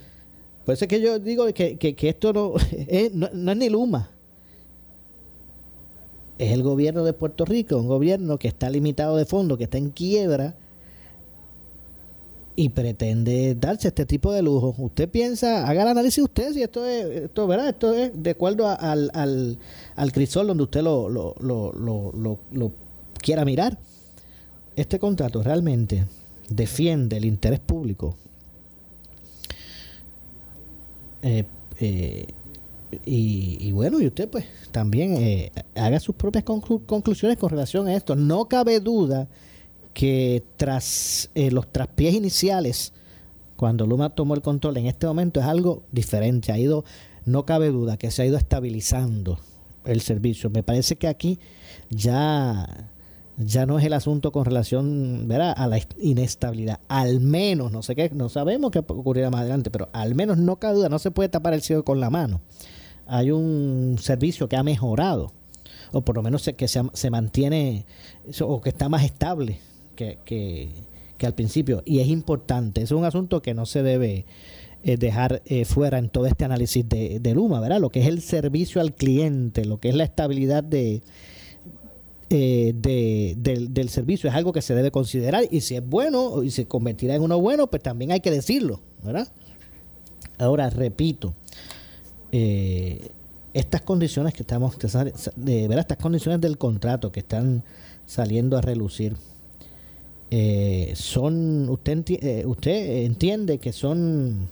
[0.66, 2.34] Por eso es que yo digo que, que, esto
[3.14, 4.10] no no es ni Luma
[6.42, 9.78] es el gobierno de Puerto Rico, un gobierno que está limitado de fondo, que está
[9.78, 10.56] en quiebra
[12.56, 14.74] y pretende darse este tipo de lujo.
[14.80, 17.70] Usted piensa, haga el análisis usted si esto es, esto, ¿verdad?
[17.70, 19.60] Esto es de acuerdo al, al,
[19.96, 22.72] al crisol donde usted lo, lo, lo, lo, lo
[23.22, 23.78] quiera mirar.
[24.82, 26.06] Este contrato realmente
[26.50, 28.18] defiende el interés público.
[31.22, 31.46] Eh,
[31.80, 32.26] eh,
[33.06, 38.16] y, bueno, y usted pues también eh, haga sus propias conclusiones con relación a esto.
[38.16, 39.28] No cabe duda
[39.94, 42.92] que tras los traspiés iniciales,
[43.58, 46.52] cuando Luma tomó el control, en este momento es algo diferente.
[46.52, 46.86] Ha ido,
[47.24, 49.38] no cabe duda que se ha ido estabilizando
[49.86, 50.50] el servicio.
[50.50, 51.38] Me parece que aquí
[51.92, 52.91] ya
[53.46, 56.80] ya no es el asunto con relación a la inestabilidad.
[56.88, 60.58] Al menos, no sé qué, no sabemos qué ocurrirá más adelante, pero al menos no
[60.58, 62.42] cabe duda, no se puede tapar el cielo con la mano
[63.12, 65.34] hay un servicio que ha mejorado,
[65.92, 67.86] o por lo menos que se, mantiene,
[68.40, 69.60] o que está más estable
[69.98, 71.84] que, que, al principio.
[71.86, 74.26] Y es importante, es un asunto que no se debe
[74.84, 77.82] eh, dejar eh, fuera en todo este análisis de, de, Luma, ¿verdad?
[77.82, 81.02] Lo que es el servicio al cliente, lo que es la estabilidad de,
[82.32, 83.36] eh, de,
[83.70, 85.44] del, servicio, es algo que se debe considerar.
[85.52, 88.80] Y si es bueno y se convertirá en uno bueno, pues también hay que decirlo,
[89.04, 89.28] ¿verdad?
[90.38, 91.34] Ahora, repito,
[92.32, 93.10] eh,
[93.54, 94.78] estas condiciones que estamos,
[95.36, 97.64] de ver estas condiciones del contrato que están
[98.06, 99.18] saliendo a relucir,
[100.30, 104.48] eh, son, usted, eh, usted entiende que son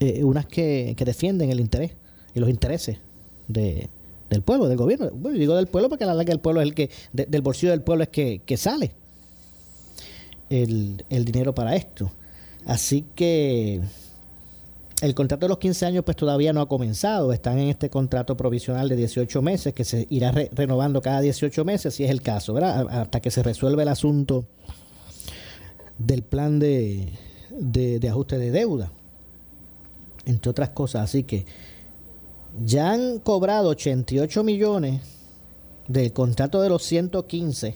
[0.00, 1.92] eh, unas que, que, defienden el interés
[2.34, 2.98] y los intereses
[3.48, 3.88] de,
[4.32, 5.10] del pueblo, del gobierno.
[5.12, 7.70] Bueno, digo del pueblo porque la verdad que el pueblo es el que, del bolsillo
[7.70, 8.92] del pueblo es que, que sale
[10.50, 12.10] el, el dinero para esto.
[12.66, 13.80] Así que
[15.02, 18.36] el contrato de los 15 años pues todavía no ha comenzado, están en este contrato
[18.36, 22.54] provisional de 18 meses que se irá renovando cada 18 meses si es el caso,
[22.54, 22.86] ¿verdad?
[22.88, 24.46] Hasta que se resuelva el asunto
[25.98, 27.12] del plan de,
[27.50, 28.92] de, ajuste de deuda,
[30.24, 31.02] entre otras cosas.
[31.02, 31.46] Así que
[32.64, 35.00] ya han cobrado 88 millones
[35.88, 37.74] del contrato de los 115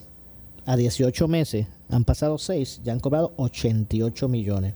[0.65, 4.75] a 18 meses, han pasado 6, ya han cobrado 88 millones.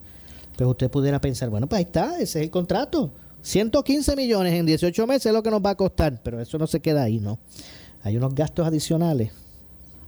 [0.56, 3.10] Pues usted pudiera pensar, bueno, pues ahí está, ese es el contrato.
[3.42, 6.66] 115 millones en 18 meses es lo que nos va a costar, pero eso no
[6.66, 7.38] se queda ahí, ¿no?
[8.02, 9.32] Hay unos gastos adicionales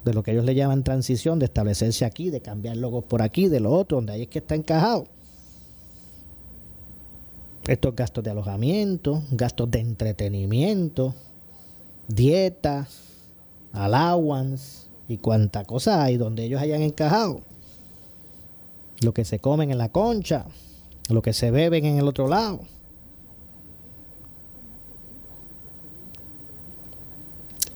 [0.05, 3.49] de lo que ellos le llaman transición, de establecerse aquí, de cambiar logos por aquí,
[3.49, 5.07] de lo otro, donde ahí es que está encajado.
[7.67, 11.15] Estos gastos de alojamiento, gastos de entretenimiento,
[12.09, 12.89] dieta,
[13.73, 17.41] allowance y cuánta cosa hay donde ellos hayan encajado.
[19.01, 20.47] Lo que se comen en la concha,
[21.09, 22.61] lo que se beben en el otro lado.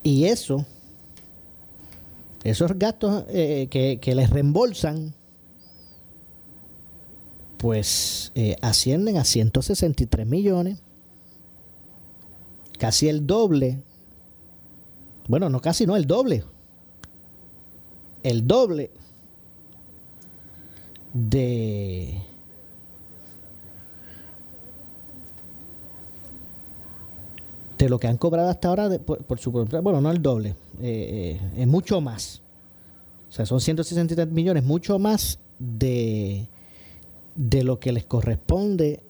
[0.03, 0.65] Y eso,
[2.45, 5.15] esos gastos eh, que, les reembolsan,
[7.67, 10.79] pues eh, ascienden a 163 millones,
[12.79, 13.83] casi el doble,
[15.27, 16.45] bueno, no casi, no, el doble,
[18.23, 18.93] el doble
[21.13, 22.23] de
[27.79, 30.51] de lo que han cobrado hasta ahora por, su bueno no el doble
[30.81, 32.43] eh, eh, es mucho más.
[33.29, 36.47] O sea son 163 millones mucho más de
[37.37, 39.03] de lo que les corresponde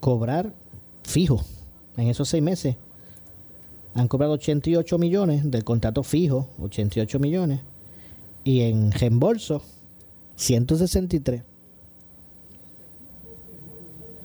[0.00, 0.52] cobrar
[1.02, 1.44] fijo
[1.96, 2.76] en esos seis meses
[3.94, 7.60] han cobrado 88 millones del contrato fijo 88 millones
[8.44, 9.62] y en reembolso
[10.36, 11.42] 163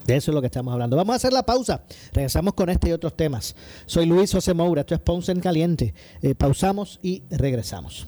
[0.05, 0.95] de eso es lo que estamos hablando.
[0.95, 1.81] Vamos a hacer la pausa.
[2.13, 3.55] Regresamos con este y otros temas.
[3.87, 4.81] Soy Luis José Moura.
[4.81, 5.95] Esto es Ponce en Caliente.
[6.21, 8.07] Eh, pausamos y regresamos.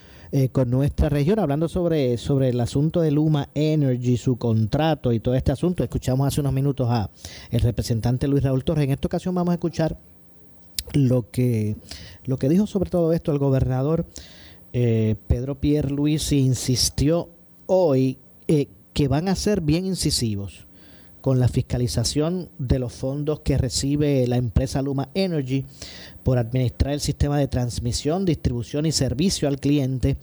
[0.31, 5.19] eh, con nuestra región, hablando sobre, sobre el asunto de Luma Energy, su contrato y
[5.19, 5.83] todo este asunto.
[5.83, 7.09] Escuchamos hace unos minutos a
[7.49, 8.85] el representante Luis Raúl Torres.
[8.85, 9.97] En esta ocasión vamos a escuchar
[10.93, 11.75] lo que,
[12.25, 14.05] lo que dijo sobre todo esto el gobernador
[14.73, 17.29] eh, Pedro Pierre Luis insistió
[17.65, 18.17] hoy
[18.47, 20.67] eh, que van a ser bien incisivos
[21.21, 25.65] con la fiscalización de los fondos que recibe la empresa Luma Energy
[26.23, 30.17] por administrar el sistema de transmisión, distribución y servicio al cliente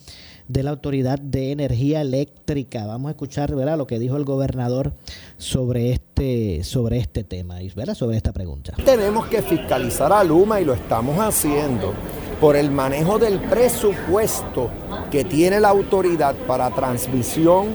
[0.48, 2.87] de la Autoridad de Energía Eléctrica.
[2.87, 3.78] Vamos a escuchar ¿verdad?
[3.78, 4.92] lo que dijo el gobernador
[5.37, 7.94] sobre este, sobre este tema, ¿verdad?
[7.94, 8.74] sobre esta pregunta.
[8.84, 11.92] Tenemos que fiscalizar a Luma y lo estamos haciendo
[12.40, 14.70] por el manejo del presupuesto
[15.11, 17.68] que tiene la autoridad para transmisión,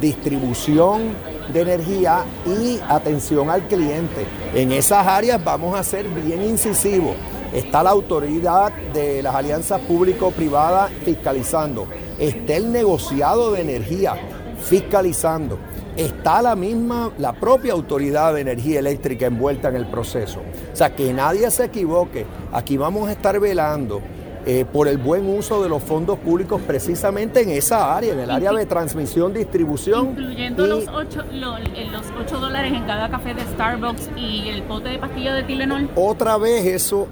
[0.00, 4.26] distribución de energía y atención al cliente.
[4.54, 7.14] En esas áreas vamos a ser bien incisivos.
[7.52, 11.88] Está la autoridad de las alianzas público-privadas fiscalizando.
[12.18, 14.14] Está el negociado de energía
[14.60, 15.58] fiscalizando.
[15.96, 20.40] Está la misma, la propia autoridad de energía eléctrica envuelta en el proceso.
[20.72, 22.26] O sea, que nadie se equivoque.
[22.52, 24.00] Aquí vamos a estar velando
[24.46, 28.30] eh, por el buen uso de los fondos públicos precisamente en esa área, en el
[28.30, 30.10] área de transmisión, distribución.
[30.10, 34.98] Incluyendo los, 8, los 8 dólares en cada café de Starbucks y el pote de
[34.98, 35.90] pastillas de Tylenol.
[35.96, 37.08] Otra vez eso,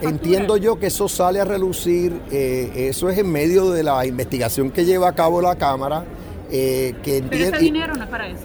[0.00, 4.70] entiendo yo que eso sale a relucir, eh, eso es en medio de la investigación
[4.70, 6.04] que lleva a cabo la Cámara.
[6.50, 8.44] Eh, que Pero ese dinero no es para eso.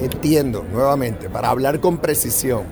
[0.00, 2.62] Entiendo, nuevamente, para hablar con precisión.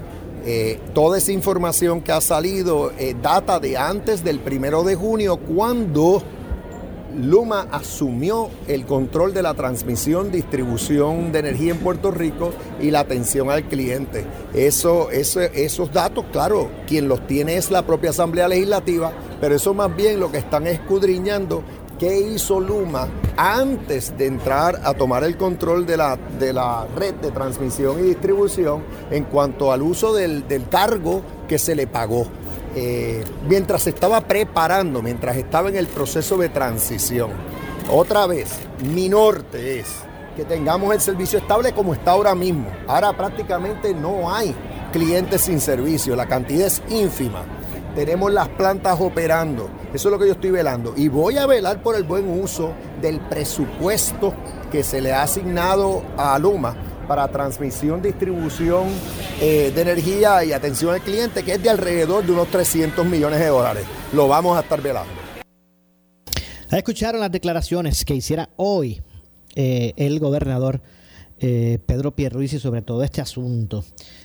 [0.47, 5.39] Eh, toda esa información que ha salido eh, data de antes del primero de junio,
[5.39, 6.23] cuando
[7.17, 13.01] Luma asumió el control de la transmisión, distribución de energía en Puerto Rico y la
[13.01, 14.27] atención al cliente.
[14.53, 19.95] Eso, esos datos, claro, quien los tiene es la propia Asamblea Legislativa, pero eso más
[19.95, 21.63] bien lo que están escudriñando
[22.05, 27.15] qué hizo Luma antes de entrar a tomar el control de la, de la red
[27.15, 32.27] de transmisión y distribución en cuanto al uso del, cargo que se le pagó.
[32.77, 37.31] Eh, mientras se estaba preparando, mientras estaba en el proceso de transición.
[37.91, 38.51] Otra vez,
[38.93, 39.87] mi norte es
[40.37, 42.67] que tengamos el servicio estable como está ahora mismo.
[42.87, 44.55] Ahora prácticamente no hay
[44.93, 47.45] clientes sin servicio, la cantidad es ínfima
[47.95, 49.69] tenemos las plantas operando.
[49.95, 50.93] Eso es lo que yo estoy velando.
[50.97, 54.35] Y voy a velar por el buen uso del presupuesto
[54.73, 56.75] que se le ha asignado a Luma
[57.07, 58.89] para transmisión, distribución
[59.41, 63.39] eh, de energía y atención al cliente, que es de alrededor de unos 300 millones
[63.39, 63.85] de dólares.
[64.13, 65.13] Lo vamos a estar velando.
[66.73, 69.01] Escucharon las declaraciones que hiciera hoy
[69.55, 70.81] eh, el gobernador
[71.47, 73.85] eh, Pedro Pierruisi sobre todo este asunto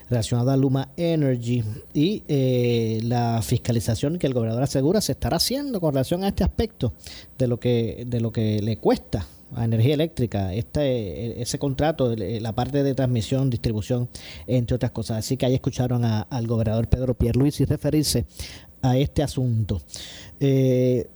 [0.10, 5.82] relacionado a Luma Energy y eh, la fiscalización que el gobernador asegura se estará haciendo
[5.82, 6.93] con relación a este aspecto
[7.38, 12.55] de lo que de lo que le cuesta a energía eléctrica este ese contrato la
[12.55, 14.08] parte de transmisión distribución
[14.48, 15.17] entre otras cosas.
[15.17, 18.25] Así que ahí escucharon al gobernador Pedro Pierluisi referirse
[18.81, 19.81] a este asunto.
[20.39, 21.10] Eh,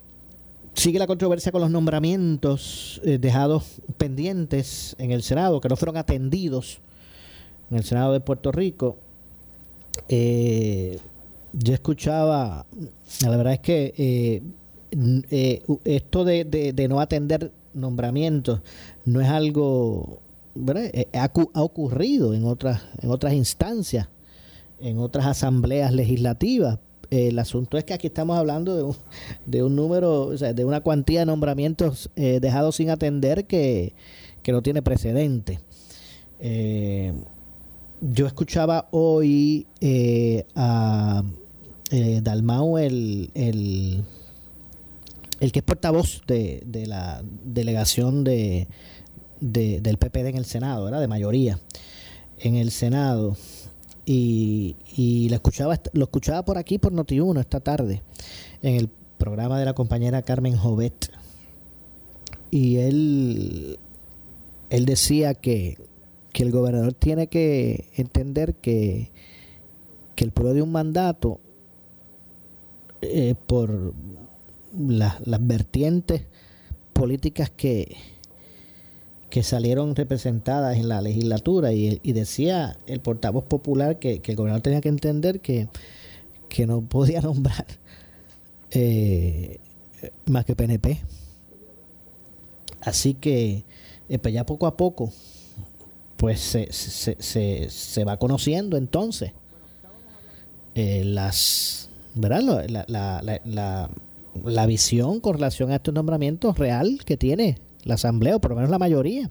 [0.74, 5.98] Sigue la controversia con los nombramientos eh, dejados pendientes en el Senado, que no fueron
[5.98, 6.80] atendidos
[7.70, 8.98] en el Senado de Puerto Rico.
[10.10, 11.00] Eh,
[11.54, 12.66] yo escuchaba,
[13.22, 18.62] la verdad es que eh, esto de, no atender nombramientos
[19.06, 20.20] no es algo,
[21.14, 24.10] Ha, ha ocurrido en otras, en otras instancias,
[24.80, 26.80] en otras asambleas legislativas.
[27.14, 28.96] El asunto es que aquí estamos hablando de un,
[29.46, 33.94] de un número, o sea, de una cuantía de nombramientos eh, dejados sin atender que,
[34.42, 35.60] que no tiene precedente.
[36.40, 37.14] Eh,
[38.02, 41.24] yo escuchaba hoy eh, a
[41.92, 44.04] eh, Dalmau, el, el,
[45.40, 48.68] el que es portavoz de, de la delegación de,
[49.40, 51.00] de- del PPD en el Senado, ¿verdad?
[51.00, 51.60] De mayoría
[52.40, 53.38] en el Senado.
[54.06, 58.02] Y, y lo, escuchaba, lo escuchaba por aquí, por Noti1, esta tarde,
[58.62, 61.10] en el programa de la compañera Carmen Jovet.
[62.52, 63.80] Y él,
[64.70, 65.78] él decía que,
[66.34, 69.12] que el gobernador tiene que entender que,
[70.16, 71.40] que el pueblo de un mandato,
[73.02, 73.94] eh, por
[74.78, 76.24] la- las vertientes
[76.94, 77.96] políticas que,
[79.34, 84.80] que salieron representadas en la legislatura y, decía el portavoz popular que, el gobernador tenía
[84.80, 85.70] que entender que,
[86.50, 87.66] que no podía nombrar
[88.70, 89.58] eh,
[90.28, 91.02] más que PNP.
[92.82, 93.64] Así que
[94.08, 95.12] eh, pues ya poco a poco
[96.16, 99.32] pues se, se, se, se va conociendo entonces
[100.76, 102.68] eh, las ¿verdad?
[102.70, 103.90] La, la, la,
[104.46, 108.56] la visión con relación a estos nombramientos real que tiene la asamblea o por lo
[108.56, 109.30] menos la mayoría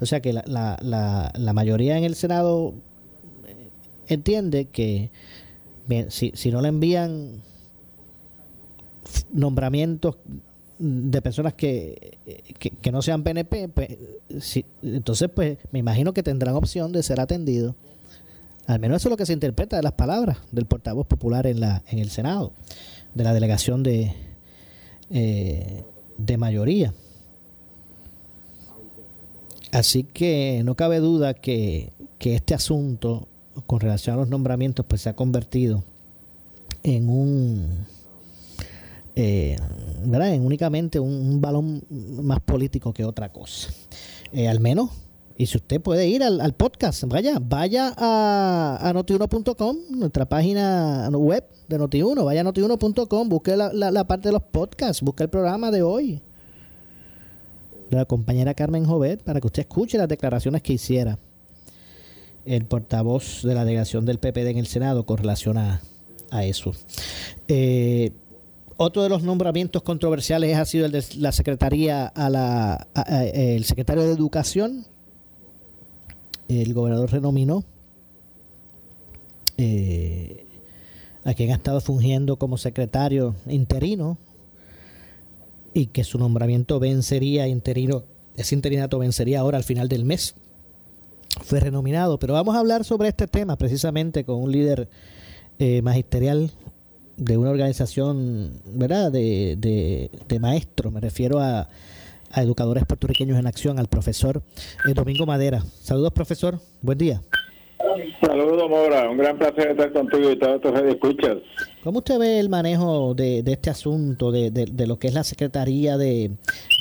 [0.00, 2.74] o sea que la, la, la, mayoría en el senado
[3.46, 3.68] eh,
[4.08, 5.10] entiende que
[5.86, 7.42] bien, si, si no le envían
[9.32, 10.16] nombramientos
[10.78, 12.18] de personas que,
[12.58, 13.88] que, que no sean PNP, pues,
[14.40, 17.74] si- entonces pues me imagino que tendrán opción de ser atendidos.
[18.66, 21.60] Al menos eso es lo que se interpreta de las palabras del portavoz popular en
[21.60, 22.52] la en el Senado,
[23.14, 24.12] de la delegación de,
[25.10, 25.84] eh,
[26.18, 26.92] de mayoría.
[29.72, 33.28] Así que no cabe duda que, que este asunto
[33.66, 35.84] con relación a los nombramientos pues se ha convertido
[36.82, 37.86] en un
[39.16, 39.56] eh,
[40.04, 40.34] ¿verdad?
[40.34, 43.70] en únicamente un, balón más político que otra cosa.
[44.32, 44.90] Eh, al menos,
[45.38, 51.08] y si usted puede ir al, al podcast, vaya, vaya a, a notiuno.com, nuestra página
[51.12, 55.22] web de Notiuno, vaya a notiuno.com, busque la, la, la parte de los podcasts, busque
[55.22, 56.22] el programa de hoy
[57.90, 61.18] la compañera Carmen Jovet para que usted escuche las declaraciones que hiciera
[62.44, 65.80] el portavoz de la delegación del PPD en el Senado con relación a,
[66.42, 66.72] eso.
[67.48, 68.12] Eh,
[68.76, 72.88] otro de los nombramientos controversiales ha sido el de la secretaría a la
[73.32, 74.84] el secretario de Educación.
[76.48, 77.64] El gobernador renominó
[79.56, 80.46] eh,
[81.24, 84.18] a quien ha estado fungiendo como secretario interino
[85.76, 88.04] y que su nombramiento vencería interino
[88.34, 90.34] ese interinato vencería ahora al final del mes.
[91.42, 94.88] Fue renominado pero vamos a hablar sobre este tema precisamente con un líder
[95.58, 96.50] eh, magisterial
[97.18, 101.68] de una organización verdad de, de, de maestros me refiero a,
[102.30, 104.42] a educadores puertorriqueños en acción al profesor
[104.88, 105.62] eh, Domingo Madera.
[105.82, 106.58] Saludos profesor.
[106.80, 107.20] Buen día
[108.20, 109.08] Saludos, Mora.
[109.10, 111.38] Un gran placer estar contigo y todos tus escuchas.
[111.82, 116.32] ¿Cómo usted ve el manejo de, este asunto, de, lo que es la Secretaría de,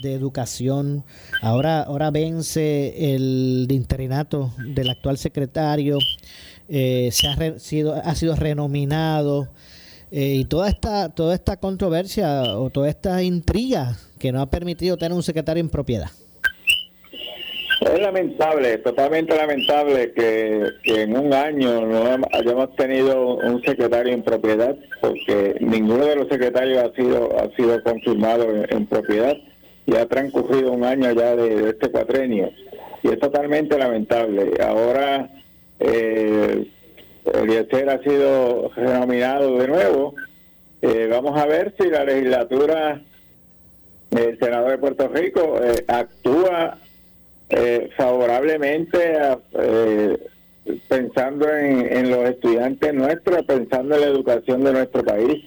[0.02, 1.04] de Educación?
[1.42, 5.98] Ahora, ahora vence el interinato del actual secretario,
[6.68, 9.50] eh, se ha, re- sido, ha sido renominado
[10.12, 14.98] eh, y toda esta, toda esta controversia o toda esta intriga que no ha permitido
[14.98, 16.10] tener un secretario en propiedad.
[17.82, 24.76] Es lamentable, totalmente lamentable que, en un año no hayamos tenido un secretario en propiedad,
[25.02, 29.36] porque ninguno de los secretarios ha sido ha sido confirmado en, propiedad
[29.86, 32.50] y ha transcurrido un año ya de, de este cuatrenio
[33.06, 34.54] y es totalmente lamentable.
[34.60, 35.30] Ahora
[35.80, 36.68] eh,
[37.34, 40.16] Eliezer ha sido renominado de nuevo.
[40.82, 43.02] Eh, vamos a ver si la legislatura,
[44.10, 46.80] el senador de Puerto Rico, eh, actúa
[47.50, 50.18] eh, favorablemente a, eh,
[50.88, 55.44] pensando en, en los estudiantes nuestros, pensando en la educación de nuestro país,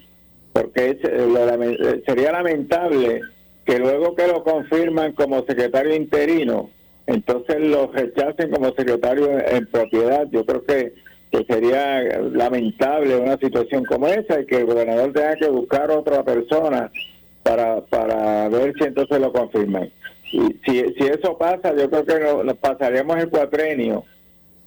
[0.53, 3.21] porque eh, eh, sería lamentable
[3.65, 6.71] que luego que lo confirman como secretario interino,
[7.07, 10.27] entonces lo rechacen como secretario en, en propiedad.
[10.31, 10.95] Yo creo que,
[11.31, 12.01] que sería
[12.33, 16.91] lamentable una situación como esa y que el gobernador tenga que buscar otra persona
[17.43, 19.91] para, para ver si entonces lo confirman.
[20.31, 24.05] Si, si eso pasa, yo creo que no- nos pasaríamos el cuatrenio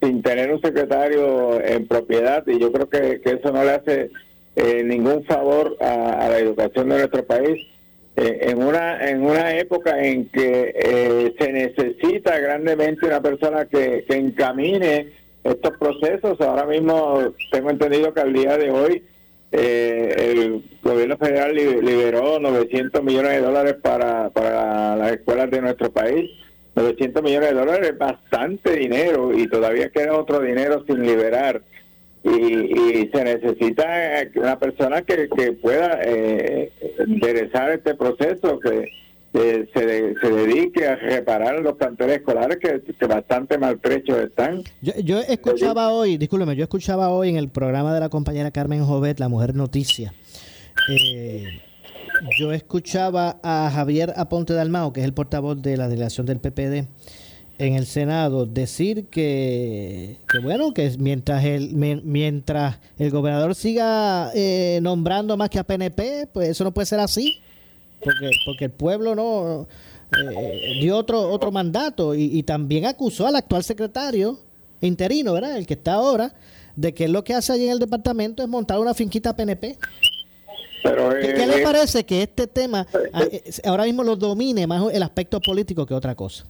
[0.02, 4.10] sin tener un secretario en propiedad y yo creo que, que eso no le hace
[4.56, 7.68] eh, ningún favor a, a la educación de nuestro país
[8.16, 14.04] eh, en una en una época en que eh, se necesita grandemente una persona que,
[14.10, 15.12] que encamine
[15.44, 16.42] estos procesos.
[16.42, 19.04] Ahora mismo tengo entendido que al día de hoy
[19.52, 25.62] eh, el gobierno federal li- liberó 900 millones de dólares para, para las escuelas de
[25.62, 26.30] nuestro país.
[26.76, 31.62] 900 millones de dólares es bastante dinero y todavía queda otro dinero sin liberar.
[32.24, 38.86] Y, y se necesita eh, una persona que, que pueda eh, enderezar este proceso, que,
[39.34, 44.64] que se, de- se dedique a reparar los planteles escolares que, que bastante maltrechos están.
[44.82, 48.86] Yo, yo escuchaba hoy, discúlpeme, yo escuchaba hoy en el programa de la compañera Carmen
[48.86, 50.14] Jovet, La Mujer Noticia.
[50.90, 51.46] eh,
[52.40, 56.88] yo escuchaba a Javier Aponte Dalmao, que es el portavoz de la delegación del PPD
[57.58, 64.32] en el Senado, decir que, que bueno, que mientras el, mien- mientras el gobernador siga
[64.34, 67.40] eh, nombrando más que a PNP, pues eso no puede ser así,
[68.04, 69.68] porque, porque el pueblo no
[70.18, 74.40] eh, dio otro, otro mandato y, y también acusó al actual secretario
[74.82, 75.58] interino, ¿verdad?
[75.58, 76.34] El que está ahora,
[76.76, 79.78] de que lo que hace allí en el departamento es montar una finquita PNP.
[80.84, 84.16] Pero, ¿Qué, eh, qué le eh, parece que este tema ah, eh, ahora mismo lo
[84.16, 86.46] domine más el aspecto político que otra cosa?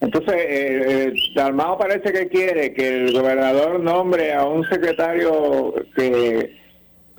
[0.00, 6.58] Entonces, eh, eh, Dalmao parece que quiere que el gobernador nombre a un secretario que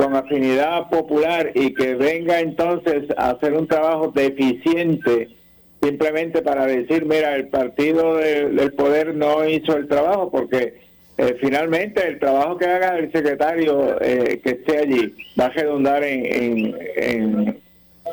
[0.02, 5.30] con afinidad popular y que venga entonces a hacer un trabajo deficiente
[5.80, 10.74] simplemente para decir, mira, el partido del, poder no hizo el trabajo porque
[11.20, 16.04] eh, finalmente el trabajo que haga el secretario eh, que esté allí va a redundar
[16.04, 17.62] en, en, en-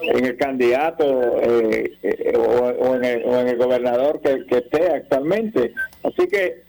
[0.00, 5.72] el candidato eh, eh, o, en el, gobernador que esté actualmente.
[6.04, 6.67] Así que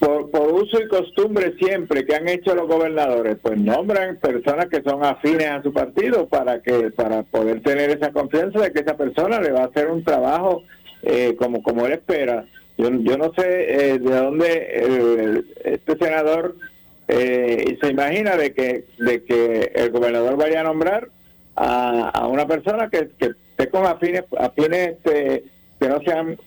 [0.00, 4.82] por, por uso y costumbre siempre que han hecho los gobernadores, pues nombran personas que
[4.82, 8.96] son afines a su partido para que para poder tener esa confianza de que esa
[8.96, 10.62] persona le va a hacer un trabajo
[11.02, 12.44] eh, como como él espera.
[12.76, 16.56] Yo, yo no sé eh, de dónde eh, este senador
[17.08, 21.08] eh, se imagina de que de que el gobernador vaya a nombrar
[21.56, 25.44] a, a una persona que, que esté con afines afines este,
[25.80, 26.38] que no sean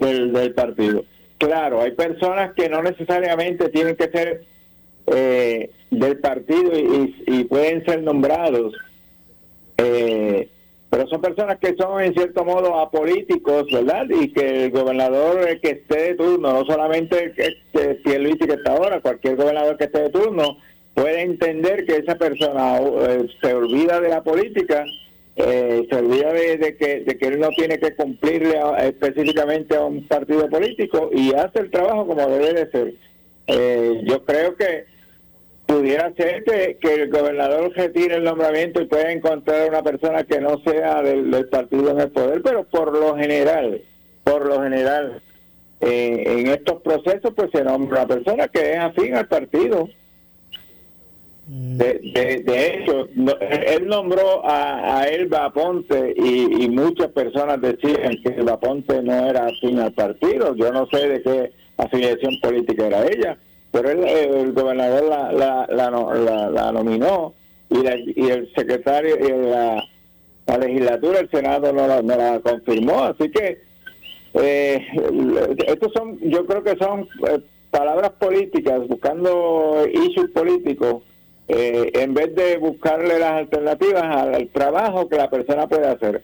[0.00, 1.04] del, del partido.
[1.38, 4.44] Claro, hay personas que no necesariamente tienen que ser
[5.06, 8.74] eh, del partido y, y- pueden ser nombrados,
[9.78, 10.48] eh,
[10.88, 14.06] pero son personas que son en cierto modo apolíticos, ¿verdad?
[14.08, 18.72] Y que el gobernador eh, que esté de turno, no solamente este Pierluisi que está
[18.72, 20.56] ahora, cualquier gobernador que esté de turno,
[20.94, 24.84] puede entender que esa persona eh, se olvida de la política,
[25.36, 29.84] eh, se olvida de, que, de que él no tiene que cumplirle a- específicamente a
[29.84, 32.94] un partido político y hace el trabajo como debe de ser.
[33.46, 34.86] Eh, yo creo que
[35.66, 40.58] pudiera ser que, el gobernador retire el nombramiento y pueda encontrar una persona que no
[40.64, 43.82] sea del, del partido en el poder, pero por lo general,
[44.24, 45.22] por lo general,
[45.80, 49.88] eh, en estos procesos pues se nombra una persona que es afín al partido.
[51.48, 53.06] De, de, de hecho,
[53.40, 59.46] él nombró a, a Elba Ponte y, muchas personas decían que Elba Ponte no era
[59.46, 60.56] afín al partido.
[60.56, 63.38] Yo no sé de qué afiliación política era ella,
[63.70, 67.34] pero él, el gobernador la, la, la- la nominó
[67.70, 69.84] y, la- y el secretario y la,
[70.48, 73.04] la legislatura, el Senado no la, no la confirmó.
[73.04, 73.62] Así que
[74.34, 74.84] eh,
[75.68, 77.38] estos son, yo creo que son eh,
[77.70, 81.02] palabras políticas, buscando issues políticos,
[81.48, 86.22] eh, en vez de buscarle las alternativas al, trabajo que la persona puede hacer.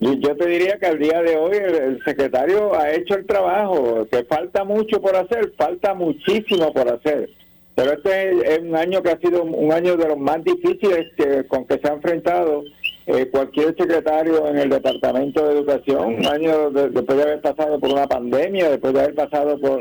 [0.00, 4.24] Yo te diría que al día de hoy el, secretario ha hecho el trabajo, que
[4.24, 7.30] falta mucho por hacer, falta muchísimo por hacer.
[7.74, 11.46] Pero este es, un año que ha sido un año de los más difíciles que,
[11.46, 12.64] con que se ha enfrentado
[13.06, 17.78] eh, cualquier secretario en el Departamento de Educación, un año de- después de haber pasado
[17.78, 19.80] por una pandemia, después de haber pasado por,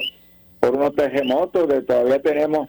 [0.59, 2.67] por unos terremotos, de todavía tenemos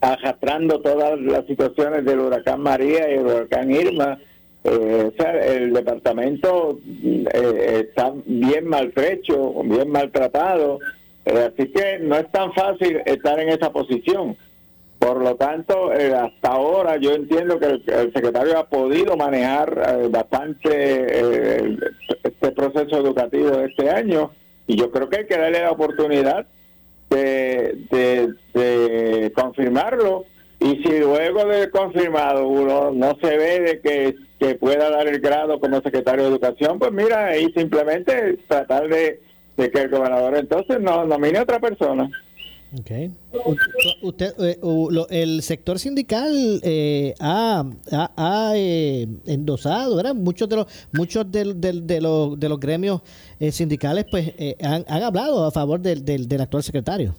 [0.00, 4.18] arrastrando todas las situaciones del huracán María y el huracán Irma.
[4.64, 10.78] Eh, el departamento eh, está bien maltrecho, bien maltratado,
[11.26, 14.36] eh, así que no es tan fácil estar en esa posición.
[14.98, 21.76] Por lo tanto, hasta ahora yo entiendo que el, el secretario ha podido manejar bastante
[22.22, 24.30] este proceso educativo de este año
[24.66, 26.46] y yo creo que hay que darle la oportunidad
[27.14, 30.26] de, de, de confirmarlo
[30.60, 35.20] y si luego de confirmado uno no se ve de que, que pueda dar el
[35.20, 39.20] grado como secretario de educación, pues mira, ahí simplemente tratar de,
[39.56, 42.08] de que el gobernador entonces no nomine a otra persona.
[42.80, 43.12] Okay.
[44.02, 44.58] Usted, eh,
[45.10, 47.64] el sector sindical eh, ha,
[48.16, 50.14] ha, eh, endosado, ¿verdad?
[50.14, 51.44] Muchos de los muchos de,
[52.00, 53.02] los, de los gremios
[53.50, 57.14] sindicales pues han, han, hablado a favor del, del, del actual secretario.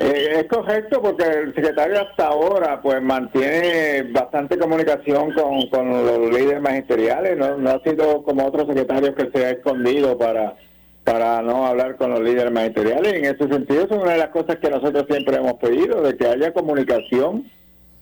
[0.00, 6.62] es correcto porque el secretario hasta ahora pues mantiene bastante comunicación con, con los líderes
[6.62, 10.56] magisteriales, no, no ha sido como otros secretarios que se ha escondido para
[11.04, 13.12] para no hablar con los líderes magisteriales.
[13.12, 16.26] En ese sentido, es una de las cosas que nosotros siempre hemos pedido, de que
[16.26, 17.50] haya comunicación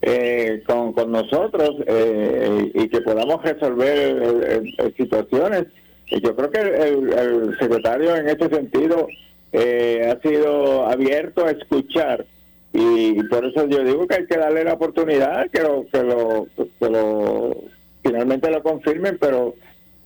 [0.00, 5.66] eh, con, nosotros eh, y que podamos resolver eh, situaciones.
[6.08, 9.08] Y yo creo que el, secretario en ese sentido
[9.52, 12.24] ha sido abierto a escuchar
[12.72, 16.46] y por eso yo digo que hay que darle la oportunidad que lo que lo,
[16.56, 17.56] que lo
[18.02, 19.54] finalmente lo confirmen, pero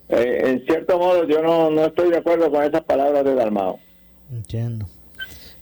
[0.08, 3.78] eh, en cierto modo yo no, no estoy de acuerdo con esas palabras de Dalmao.
[4.30, 4.86] Entiendo.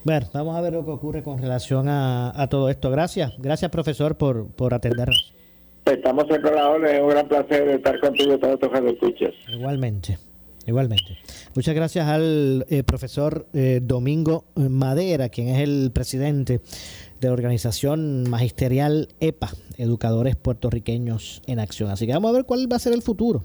[0.04, 2.90] Bueno, vamos a ver lo que ocurre con relación a, todo esto.
[2.90, 5.32] Gracias, gracias profesor por, por atendernos.
[5.86, 9.32] Estamos a la orden, es un gran placer estar contigo todos estos escuchas.
[9.48, 10.18] Igualmente,
[10.66, 11.18] igualmente.
[11.54, 16.60] Muchas gracias al eh, profesor eh, Domingo Madera, quien es el presidente
[17.20, 21.90] de la organización magisterial EPA, Educadores Puertorriqueños en Acción.
[21.90, 23.44] Así que vamos a ver cuál va a ser el futuro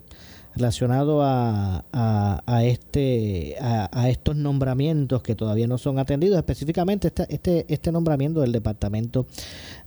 [0.55, 7.65] relacionado a, a, este a, estos nombramientos que todavía no son atendidos específicamente este este,
[7.67, 9.25] este nombramiento del departamento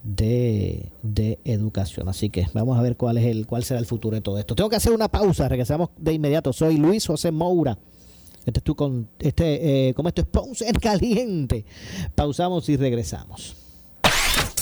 [0.02, 2.08] de, de, educación.
[2.08, 4.54] Así que vamos a ver cuál es el cuál será el futuro de todo esto.
[4.54, 6.52] Tengo que hacer una pausa regresamos de inmediato.
[6.52, 7.78] Soy Luis José Moura.
[8.44, 11.64] Este es tu con este eh, como esto es Ponce en caliente.
[12.14, 13.61] Pausamos y regresamos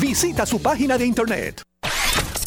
[0.00, 1.62] Visita su página de internet.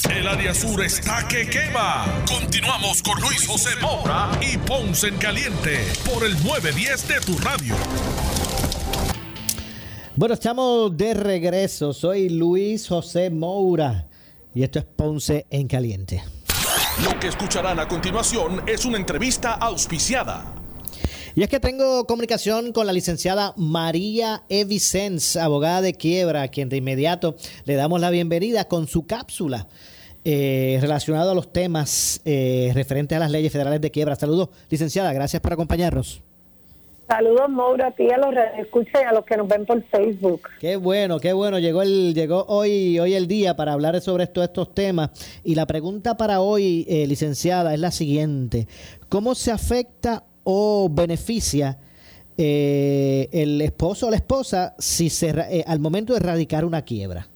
[0.10, 2.06] El área sur está que quema.
[2.28, 7.76] Continuamos con Luis José Moura y Ponce en Caliente por el 910 de tu radio.
[10.16, 11.94] Bueno, estamos de regreso.
[11.94, 14.08] Soy Luis José Moura
[14.54, 16.24] y esto es Ponce en Caliente.
[17.04, 20.57] Lo que escucharán a continuación es una entrevista auspiciada.
[21.38, 26.68] Y es que tengo comunicación con la licenciada María Evicens, abogada de quiebra, a quien
[26.68, 27.36] de inmediato
[27.66, 29.68] le damos la bienvenida con su cápsula
[30.26, 34.16] eh, relacionada a los temas eh, referentes a las leyes federales de quiebra.
[34.16, 36.24] Saludos, licenciada, gracias por acompañarnos.
[37.08, 40.42] Saludos, Maura, a ti a los escucha y a los que nos ven por Facebook.
[40.60, 41.60] Qué bueno, qué bueno.
[41.60, 45.12] Llegó el llegó hoy hoy el día para hablar sobre todos estos temas.
[45.44, 48.68] Y la pregunta para hoy, eh, licenciada, es la siguiente.
[49.08, 51.78] ¿Cómo se afecta o beneficia
[52.38, 57.28] eh, el esposo o la esposa si se, eh, al momento de erradicar una quiebra?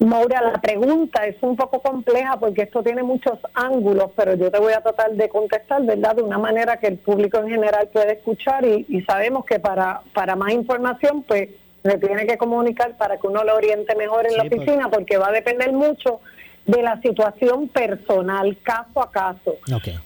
[0.00, 4.58] Maura, la pregunta es un poco compleja porque esto tiene muchos ángulos, pero yo te
[4.58, 6.16] voy a tratar de contestar, ¿verdad?
[6.16, 10.34] De una manera que el público en general puede escuchar y, sabemos que para, para
[10.34, 11.50] más información, pues
[11.84, 14.54] se tiene que comunicar para que uno lo oriente mejor en la pues.
[14.54, 16.20] oficina porque va a depender mucho
[16.66, 19.56] de la situación personal, caso a caso.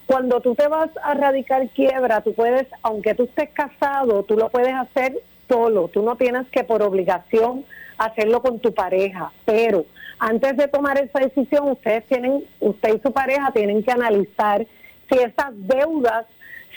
[0.07, 4.49] Cuando tú te vas a radicar quiebra, tú puedes, aunque tú estés casado, tú lo
[4.49, 7.65] puedes hacer solo, tú no tienes que por obligación
[7.99, 9.85] hacerlo con tu pareja, pero
[10.19, 14.67] antes de tomar esa decisión, ustedes tienen, usted y su pareja tienen que analizar
[15.11, 16.27] si esas deudas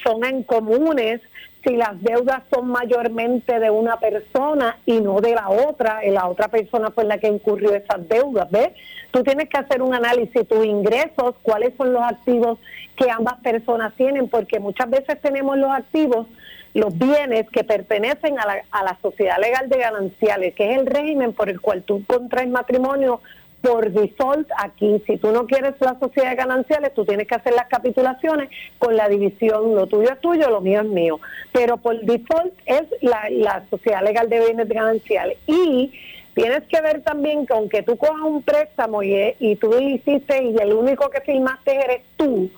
[0.03, 1.21] son en comunes,
[1.63, 6.47] si las deudas son mayormente de una persona y no de la otra, la otra
[6.47, 8.69] persona fue la que incurrió esas deudas, ¿ves?
[9.11, 12.59] Tú tienes que hacer un análisis, tus ingresos, cuáles son los activos
[12.95, 16.27] que ambas personas tienen, porque muchas veces tenemos los activos,
[16.73, 20.85] los bienes que pertenecen a la, a la sociedad legal de gananciales, que es el
[20.85, 23.21] régimen por el cual tú contraes matrimonio
[23.61, 27.53] por default aquí, si tú no quieres la sociedad de gananciales, tú tienes que hacer
[27.53, 31.19] las capitulaciones con la división, lo tuyo es tuyo, lo mío es mío.
[31.51, 35.37] Pero por default es la, la sociedad legal de bienes gananciales.
[35.47, 35.91] Y
[36.33, 40.55] tienes que ver también que aunque tú cojas un préstamo y, y tú hiciste y
[40.57, 42.49] el único que firmaste eres tú,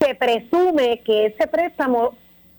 [0.00, 2.14] se presume que ese préstamo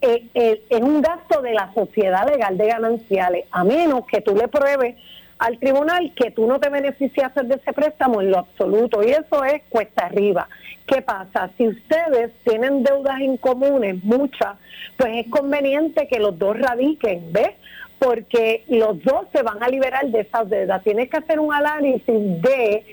[0.05, 4.35] eh, eh, es un gasto de la sociedad legal de gananciales, a menos que tú
[4.35, 4.95] le pruebes
[5.39, 9.43] al tribunal que tú no te beneficiaste de ese préstamo en lo absoluto y eso
[9.43, 10.47] es cuesta arriba.
[10.85, 11.49] ¿Qué pasa?
[11.57, 14.57] Si ustedes tienen deudas en comunes, muchas,
[14.97, 17.51] pues es conveniente que los dos radiquen, ¿ves?
[17.99, 20.83] Porque los dos se van a liberar de esas deudas.
[20.83, 22.85] Tienes que hacer un análisis de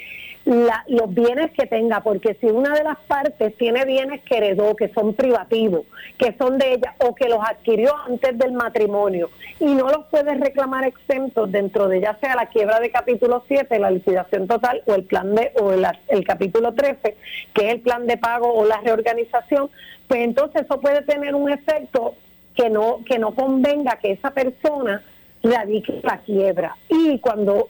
[0.45, 4.75] la, los bienes que tenga, porque si una de las partes tiene bienes que heredó,
[4.75, 5.83] que son privativos,
[6.19, 10.41] que son de ella o que los adquirió antes del matrimonio y no los puedes
[10.41, 14.95] reclamar exentos dentro de ya sea la quiebra de capítulo 7, la liquidación total o
[14.95, 17.17] el plan de o el, el capítulo 13,
[17.53, 19.71] que es el plan de pago o la reorganización,
[20.09, 22.15] pues entonces eso puede tener un efecto
[22.55, 25.03] que no que no convenga que esa persona
[25.43, 26.77] radique la quiebra.
[26.89, 27.69] Y cuando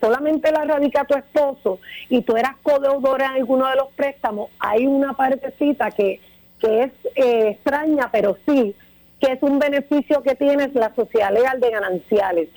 [0.00, 4.86] solamente la radica tu esposo y tú eras codeudora en alguno de los préstamos, hay
[4.86, 6.20] una partecita que,
[6.58, 8.74] que es eh, extraña, pero sí,
[9.20, 12.48] que es un beneficio que tienes la sociedad legal de gananciales.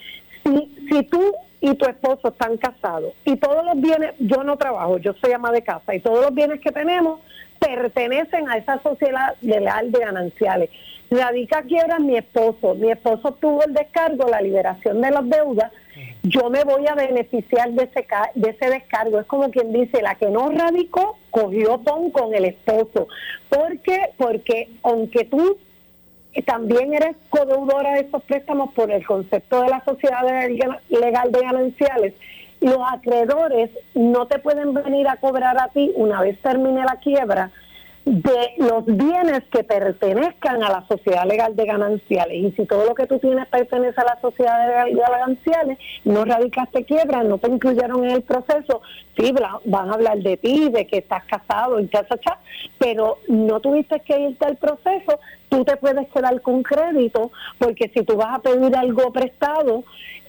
[0.43, 1.21] Si, si tú
[1.59, 5.51] y tu esposo están casados y todos los bienes, yo no trabajo, yo soy ama
[5.51, 7.19] de casa y todos los bienes que tenemos
[7.59, 10.69] pertenecen a esa sociedad legal de gananciales.
[11.11, 15.71] Radica quiebra mi esposo, mi esposo obtuvo el descargo, la liberación de las deudas,
[16.23, 18.05] yo me voy a beneficiar de ese,
[18.35, 19.19] de ese descargo.
[19.19, 23.07] Es como quien dice, la que no radicó, cogió pon con el esposo.
[23.49, 24.11] ¿Por qué?
[24.17, 25.57] Porque aunque tú
[26.45, 30.21] también eres codeudora de esos préstamos por el concepto de la sociedad
[30.89, 32.13] legal de gananciales,
[32.61, 37.51] los acreedores no te pueden venir a cobrar a ti una vez termine la quiebra
[38.05, 42.35] de los bienes que pertenezcan a la sociedad legal de gananciales.
[42.35, 46.25] Y si todo lo que tú tienes pertenece a la sociedad legal de gananciales, no
[46.25, 48.81] radicaste quiebra, no te incluyeron en el proceso,
[49.17, 49.33] sí,
[49.65, 52.39] van a hablar de ti, de que estás casado y cha, cha,
[52.79, 58.03] pero no tuviste que irte al proceso, tú te puedes quedar con crédito, porque si
[58.03, 59.83] tú vas a pedir algo prestado,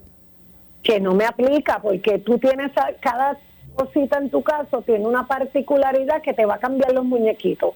[0.84, 2.71] Que no me aplica, porque tú tienes
[3.01, 3.38] cada
[3.75, 7.73] cosita en tu caso, tiene una particularidad que te va a cambiar los muñequitos.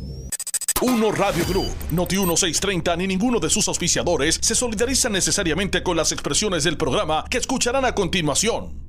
[0.82, 6.12] Uno Radio Group, Noti 1630 ni ninguno de sus auspiciadores se solidarizan necesariamente con las
[6.12, 8.84] expresiones del programa que escucharán a continuación.